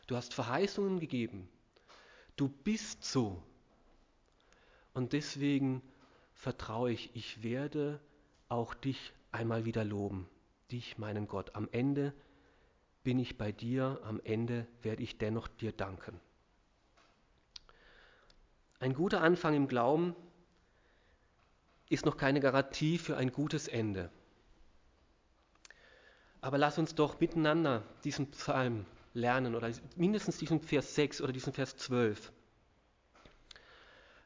Du 0.08 0.16
hast 0.16 0.34
Verheißungen 0.34 1.00
gegeben. 1.00 1.50
Du 2.36 2.50
bist 2.50 3.04
so. 3.04 3.42
Und 4.94 5.14
deswegen 5.14 5.82
vertraue 6.34 6.92
ich, 6.92 7.16
ich 7.16 7.44
werde 7.44 8.00
auch 8.50 8.74
dich 8.74 9.14
einmal 9.32 9.66
wieder 9.66 9.86
loben, 9.86 10.28
dich, 10.72 10.98
meinen 10.98 11.28
Gott. 11.28 11.56
Am 11.56 11.70
Ende 11.72 12.14
bin 13.04 13.20
ich 13.20 13.38
bei 13.38 13.52
dir, 13.52 14.00
am 14.04 14.20
Ende 14.24 14.68
werde 14.82 15.04
ich 15.04 15.18
dennoch 15.18 15.48
dir 15.48 15.72
danken. 15.72 16.20
Ein 18.80 18.94
guter 18.94 19.22
Anfang 19.22 19.54
im 19.54 19.68
Glauben 19.68 20.16
ist 21.90 22.06
noch 22.06 22.18
keine 22.18 22.40
Garantie 22.40 22.98
für 22.98 23.18
ein 23.18 23.32
gutes 23.32 23.68
Ende. 23.68 24.12
Aber 26.42 26.58
lass 26.58 26.78
uns 26.78 26.96
doch 26.96 27.20
miteinander 27.20 27.84
diesen 28.04 28.32
Psalm 28.32 28.86
lernen 29.14 29.56
oder 29.56 29.72
mindestens 29.96 30.38
diesen 30.38 30.60
Vers 30.60 30.96
6 30.96 31.22
oder 31.22 31.32
diesen 31.32 31.54
Vers 31.54 31.78
12. 31.78 32.32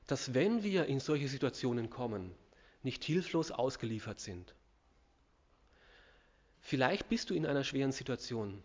Dass 0.07 0.33
wenn 0.33 0.63
wir 0.63 0.85
in 0.85 0.99
solche 0.99 1.27
Situationen 1.27 1.89
kommen, 1.89 2.31
nicht 2.83 3.03
hilflos 3.03 3.51
ausgeliefert 3.51 4.19
sind. 4.19 4.55
Vielleicht 6.61 7.09
bist 7.09 7.29
du 7.29 7.33
in 7.33 7.45
einer 7.45 7.63
schweren 7.63 7.91
Situation, 7.91 8.63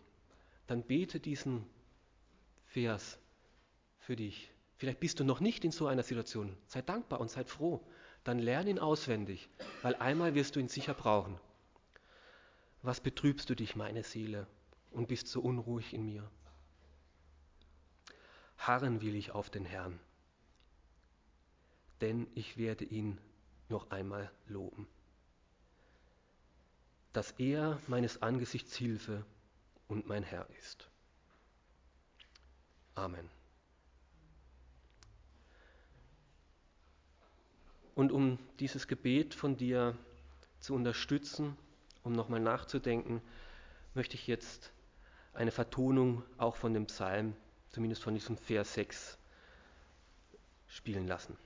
dann 0.67 0.83
bete 0.83 1.19
diesen 1.19 1.65
Vers 2.67 3.19
für 3.99 4.15
dich. 4.15 4.51
Vielleicht 4.77 4.99
bist 4.99 5.19
du 5.19 5.23
noch 5.23 5.39
nicht 5.39 5.65
in 5.65 5.71
so 5.71 5.87
einer 5.87 6.03
Situation. 6.03 6.55
Sei 6.65 6.81
dankbar 6.81 7.19
und 7.19 7.29
sei 7.29 7.43
froh. 7.43 7.81
Dann 8.23 8.39
lerne 8.39 8.69
ihn 8.69 8.79
auswendig, 8.79 9.49
weil 9.81 9.95
einmal 9.95 10.35
wirst 10.35 10.55
du 10.55 10.59
ihn 10.59 10.67
sicher 10.67 10.93
brauchen. 10.93 11.39
Was 12.83 12.99
betrübst 12.99 13.49
du 13.49 13.55
dich, 13.55 13.75
meine 13.75 14.03
Seele, 14.03 14.47
und 14.91 15.07
bist 15.07 15.27
so 15.27 15.41
unruhig 15.41 15.93
in 15.93 16.05
mir? 16.05 16.29
Harren 18.57 19.01
will 19.01 19.15
ich 19.15 19.31
auf 19.31 19.49
den 19.49 19.65
Herrn, 19.65 19.99
denn 21.99 22.27
ich 22.35 22.57
werde 22.57 22.85
ihn 22.85 23.19
noch 23.69 23.91
einmal 23.91 24.31
loben, 24.47 24.87
dass 27.13 27.31
er 27.31 27.79
meines 27.87 28.21
Angesichts 28.21 28.75
Hilfe 28.75 29.25
und 29.87 30.07
mein 30.07 30.23
Herr 30.23 30.49
ist. 30.59 30.89
Amen. 32.95 33.29
Und 37.95 38.11
um 38.11 38.39
dieses 38.59 38.87
Gebet 38.87 39.33
von 39.33 39.57
dir 39.57 39.97
zu 40.59 40.73
unterstützen, 40.73 41.57
um 42.03 42.13
nochmal 42.13 42.39
nachzudenken, 42.39 43.21
möchte 43.93 44.15
ich 44.15 44.27
jetzt 44.27 44.71
eine 45.33 45.51
Vertonung 45.51 46.23
auch 46.37 46.55
von 46.55 46.73
dem 46.73 46.87
Psalm, 46.87 47.35
zumindest 47.69 48.03
von 48.03 48.13
diesem 48.13 48.37
Vers 48.37 48.73
6, 48.73 49.17
spielen 50.67 51.07
lassen. 51.07 51.37